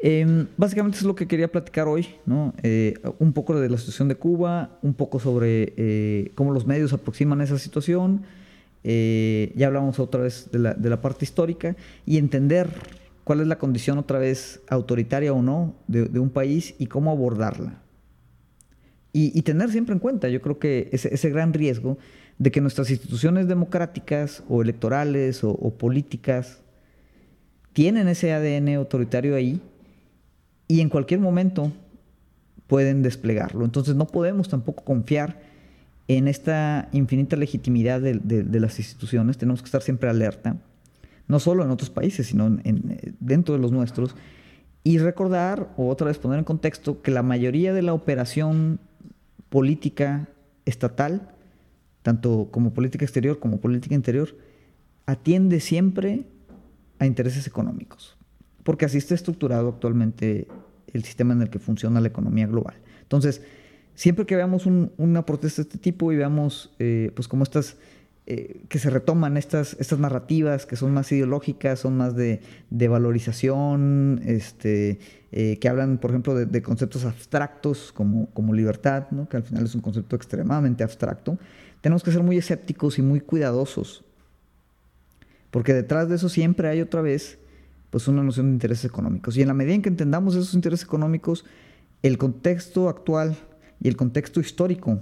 em, 0.00 0.46
básicamente 0.56 0.98
es 0.98 1.04
lo 1.04 1.14
que 1.14 1.26
quería 1.26 1.50
platicar 1.50 1.88
hoy, 1.88 2.06
¿no? 2.26 2.54
Eh, 2.62 2.94
un 3.18 3.32
poco 3.32 3.58
de 3.58 3.68
la 3.68 3.78
situación 3.78 4.08
de 4.08 4.16
Cuba, 4.16 4.78
un 4.82 4.94
poco 4.94 5.18
sobre 5.18 5.72
eh, 5.76 6.32
cómo 6.34 6.52
los 6.52 6.66
medios 6.66 6.92
aproximan 6.92 7.40
esa 7.40 7.58
situación, 7.58 8.22
eh, 8.84 9.52
ya 9.56 9.66
hablamos 9.66 9.98
otra 9.98 10.22
vez 10.22 10.48
de 10.52 10.58
la, 10.58 11.00
parte 11.00 11.24
histórica, 11.24 11.74
y 12.04 12.18
entender 12.18 12.68
cuál 13.24 13.40
es 13.40 13.48
la 13.48 13.58
condición 13.58 13.98
otra 13.98 14.18
vez 14.18 14.60
autoritaria 14.68 15.32
o 15.32 15.42
no 15.42 15.74
de, 15.88 16.20
un 16.20 16.30
país 16.30 16.74
y 16.78 16.86
cómo 16.86 17.10
abordarla. 17.10 17.82
Y, 19.12 19.40
tener 19.42 19.70
siempre 19.70 19.94
en 19.94 19.98
cuenta, 19.98 20.28
yo 20.28 20.42
creo 20.42 20.58
que 20.58 20.90
ese, 20.92 21.30
gran 21.30 21.54
riesgo 21.54 21.96
de 22.38 22.50
que 22.50 22.60
nuestras 22.60 22.90
instituciones 22.90 23.48
democráticas 23.48 24.42
o 24.46 24.60
electorales 24.60 25.42
o 25.42 25.70
políticas 25.70 26.60
tienen 27.76 28.08
ese 28.08 28.32
ADN 28.32 28.74
autoritario 28.76 29.34
ahí 29.34 29.60
y 30.68 30.80
en 30.80 30.88
cualquier 30.88 31.20
momento 31.20 31.72
pueden 32.66 33.02
desplegarlo. 33.02 33.64
Entonces 33.64 33.94
no 33.94 34.06
podemos 34.06 34.48
tampoco 34.48 34.84
confiar 34.84 35.40
en 36.08 36.28
esta 36.28 36.88
infinita 36.92 37.36
legitimidad 37.36 38.00
de, 38.00 38.60
las 38.60 38.78
instituciones. 38.78 39.38
Tenemos 39.38 39.60
que 39.60 39.66
estar 39.66 39.82
siempre 39.82 40.08
alerta, 40.08 40.56
no 41.28 41.40
solo 41.40 41.64
en 41.64 41.70
otros 41.70 41.90
países, 41.90 42.28
sino 42.28 42.46
en, 42.46 43.16
dentro 43.20 43.54
de 43.54 43.60
los 43.60 43.72
nuestros, 43.72 44.14
y 44.84 44.98
recordar, 44.98 45.72
o 45.76 45.88
otra 45.88 46.06
vez 46.06 46.18
poner 46.18 46.38
en 46.38 46.44
contexto, 46.44 47.02
que 47.02 47.10
la 47.10 47.24
mayoría 47.24 47.72
de 47.72 47.82
la 47.82 47.92
operación 47.92 48.78
política 49.48 50.28
estatal, 50.64 51.28
tanto 52.02 52.48
como 52.52 52.72
política 52.72 53.04
exterior 53.04 53.40
como 53.40 53.58
política 53.60 53.96
interior, 53.96 54.36
atiende 55.06 55.58
siempre 55.58 56.24
a 57.00 57.06
intereses 57.06 57.48
económicos, 57.48 58.15
porque 58.66 58.84
así 58.84 58.98
está 58.98 59.14
estructurado 59.14 59.68
actualmente 59.68 60.48
el 60.92 61.04
sistema 61.04 61.32
en 61.34 61.40
el 61.40 61.50
que 61.50 61.60
funciona 61.60 62.00
la 62.00 62.08
economía 62.08 62.48
global. 62.48 62.74
Entonces, 63.00 63.40
siempre 63.94 64.26
que 64.26 64.34
veamos 64.34 64.66
una 64.66 65.24
protesta 65.24 65.62
de 65.62 65.68
este 65.68 65.78
tipo 65.78 66.10
y 66.10 66.16
veamos 66.16 66.74
eh, 66.80 67.12
pues 67.14 67.28
como 67.28 67.44
estas 67.44 67.76
eh, 68.26 68.62
que 68.68 68.80
se 68.80 68.90
retoman 68.90 69.36
estas, 69.36 69.76
estas 69.78 70.00
narrativas 70.00 70.66
que 70.66 70.74
son 70.74 70.92
más 70.92 71.12
ideológicas, 71.12 71.78
son 71.78 71.96
más 71.96 72.16
de, 72.16 72.40
valorización, 72.70 74.20
este, 74.26 74.98
eh, 75.30 75.60
que 75.60 75.68
hablan, 75.68 75.98
por 75.98 76.10
ejemplo, 76.10 76.34
de, 76.34 76.62
conceptos 76.62 77.04
abstractos 77.04 77.92
como, 77.92 78.26
como 78.30 78.52
libertad, 78.52 79.06
¿no? 79.12 79.28
que 79.28 79.36
al 79.36 79.44
final 79.44 79.64
es 79.64 79.76
un 79.76 79.80
concepto 79.80 80.16
extremadamente 80.16 80.82
abstracto, 80.82 81.38
tenemos 81.82 82.02
que 82.02 82.10
ser 82.10 82.24
muy 82.24 82.36
escépticos 82.36 82.98
y 82.98 83.02
muy 83.02 83.20
cuidadosos, 83.20 84.04
porque 85.52 85.72
detrás 85.72 86.08
de 86.08 86.16
eso 86.16 86.28
siempre 86.28 86.66
hay 86.66 86.80
otra 86.80 87.02
vez 87.02 87.38
pues 87.90 88.08
una 88.08 88.22
noción 88.22 88.46
de 88.46 88.52
intereses 88.52 88.84
económicos. 88.84 89.36
Y 89.36 89.42
en 89.42 89.48
la 89.48 89.54
medida 89.54 89.74
en 89.74 89.82
que 89.82 89.88
entendamos 89.88 90.34
esos 90.34 90.54
intereses 90.54 90.84
económicos, 90.84 91.44
el 92.02 92.18
contexto 92.18 92.88
actual 92.88 93.36
y 93.80 93.88
el 93.88 93.96
contexto 93.96 94.40
histórico 94.40 95.00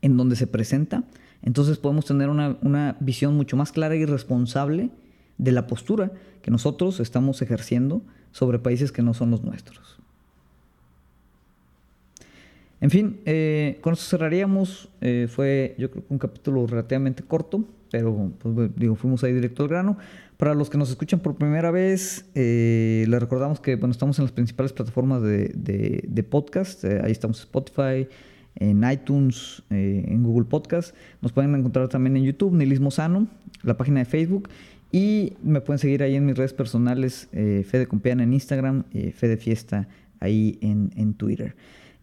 en 0.00 0.16
donde 0.16 0.36
se 0.36 0.46
presenta, 0.46 1.04
entonces 1.42 1.78
podemos 1.78 2.04
tener 2.04 2.28
una, 2.28 2.96
visión 3.00 3.36
mucho 3.36 3.56
más 3.56 3.72
clara 3.72 3.96
y 3.96 4.04
responsable 4.04 4.90
de 5.38 5.52
la 5.52 5.66
postura 5.66 6.12
que 6.40 6.50
nosotros 6.50 7.00
estamos 7.00 7.42
ejerciendo 7.42 8.02
sobre 8.30 8.58
países 8.58 8.92
que 8.92 9.02
no 9.02 9.14
son 9.14 9.30
los 9.30 9.42
nuestros. 9.42 9.98
En 12.80 12.90
fin, 12.90 13.20
eh, 13.26 13.78
con 13.80 13.92
esto 13.92 14.06
cerraríamos. 14.06 14.88
Eh, 15.00 15.28
fue, 15.30 15.76
yo 15.78 15.90
creo 15.90 16.04
un 16.08 16.18
capítulo 16.18 16.66
relativamente 16.66 17.22
corto, 17.22 17.64
pero 17.92 18.32
pues, 18.38 18.70
digo, 18.74 18.96
fuimos 18.96 19.22
ahí 19.22 19.32
directo 19.32 19.62
al 19.62 19.68
grano. 19.68 19.98
Para 20.42 20.56
los 20.56 20.70
que 20.70 20.76
nos 20.76 20.90
escuchan 20.90 21.20
por 21.20 21.36
primera 21.36 21.70
vez, 21.70 22.24
eh, 22.34 23.04
les 23.06 23.20
recordamos 23.20 23.60
que 23.60 23.76
bueno, 23.76 23.92
estamos 23.92 24.18
en 24.18 24.24
las 24.24 24.32
principales 24.32 24.72
plataformas 24.72 25.22
de, 25.22 25.52
de, 25.54 26.22
podcast. 26.24 26.84
ahí 26.84 27.12
estamos 27.12 27.38
Spotify, 27.38 28.08
en 28.56 28.82
iTunes, 28.90 29.62
en 29.70 30.20
Google 30.24 30.46
Podcast. 30.46 30.96
Nos 31.20 31.30
pueden 31.30 31.54
encontrar 31.54 31.86
también 31.86 32.16
en 32.16 32.24
YouTube, 32.24 32.54
Nilismo 32.54 32.90
Sano, 32.90 33.28
la 33.62 33.76
página 33.76 34.00
de 34.00 34.04
Facebook. 34.04 34.48
Y 34.90 35.34
me 35.44 35.60
pueden 35.60 35.78
seguir 35.78 36.02
ahí 36.02 36.16
en 36.16 36.26
mis 36.26 36.36
redes 36.36 36.54
personales, 36.54 37.28
Fede 37.30 37.86
Compian 37.86 38.18
en 38.18 38.32
Instagram, 38.32 38.82
Fede 39.14 39.36
Fiesta 39.36 39.86
ahí 40.18 40.58
en, 40.60 40.90
en 40.96 41.14
Twitter. 41.14 41.54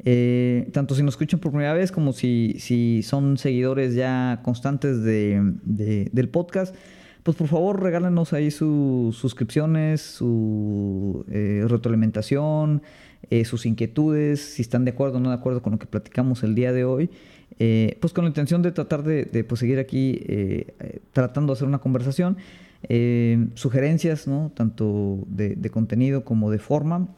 Eh, 0.05 0.69
tanto 0.71 0.95
si 0.95 1.03
nos 1.03 1.15
escuchan 1.15 1.41
por 1.41 1.51
primera 1.51 1.73
vez 1.73 1.91
como 1.91 2.13
si, 2.13 2.55
si 2.59 3.03
son 3.03 3.37
seguidores 3.37 3.95
ya 3.95 4.39
constantes 4.43 5.03
de, 5.03 5.57
del 5.65 6.29
podcast, 6.29 6.73
pues 7.23 7.37
por 7.37 7.47
favor 7.47 7.81
regálenos 7.81 8.33
ahí 8.33 8.51
sus 8.51 9.15
suscripciones, 9.15 10.01
su 10.01 11.25
eh, 11.29 11.65
retroalimentación, 11.67 12.81
eh, 13.29 13.45
sus 13.45 13.65
inquietudes, 13.65 14.39
si 14.39 14.61
están 14.61 14.85
de 14.85 14.91
acuerdo 14.91 15.17
o 15.17 15.19
no 15.19 15.29
de 15.29 15.35
acuerdo 15.35 15.61
con 15.61 15.73
lo 15.73 15.79
que 15.79 15.85
platicamos 15.85 16.43
el 16.43 16.55
día 16.55 16.71
de 16.71 16.83
hoy. 16.85 17.09
pues 17.99 18.13
con 18.13 18.23
la 18.23 18.29
intención 18.29 18.61
de 18.61 18.71
tratar 18.71 19.03
de, 19.03 19.43
pues, 19.43 19.59
seguir 19.59 19.79
aquí 19.79 20.25
tratando 21.11 21.53
de 21.53 21.57
hacer 21.57 21.67
una 21.67 21.79
conversación. 21.79 22.37
sugerencias, 23.55 24.27
¿no? 24.27 24.51
tanto 24.55 25.25
de, 25.27 25.55
de, 25.55 25.69
contenido 25.69 26.23
como 26.23 26.51
de 26.51 26.59
forma, 26.59 27.09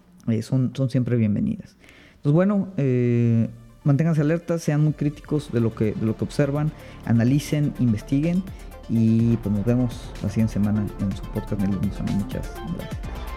son, 0.42 0.72
son 0.76 0.90
siempre 0.90 1.16
bienvenidas. 1.16 1.76
Pues 2.22 2.34
bueno, 2.34 2.68
eh, 2.78 3.50
manténganse 3.84 4.22
alertas, 4.22 4.62
sean 4.62 4.84
muy 4.84 4.94
críticos 4.94 5.52
de 5.52 5.60
lo 5.60 5.74
que, 5.74 5.94
de 5.94 6.06
lo 6.06 6.16
que 6.16 6.24
observan, 6.24 6.72
analicen, 7.06 7.74
investiguen 7.80 8.44
y 8.92 9.38
pues 9.38 9.56
nos 9.56 9.66
vemos 9.66 10.12
la 10.22 10.30
siguiente 10.30 10.54
semana 10.54 10.86
en 11.00 11.16
su 11.16 11.24
podcast 11.32 11.62
Muchas 11.62 12.54
gracias. 12.76 13.31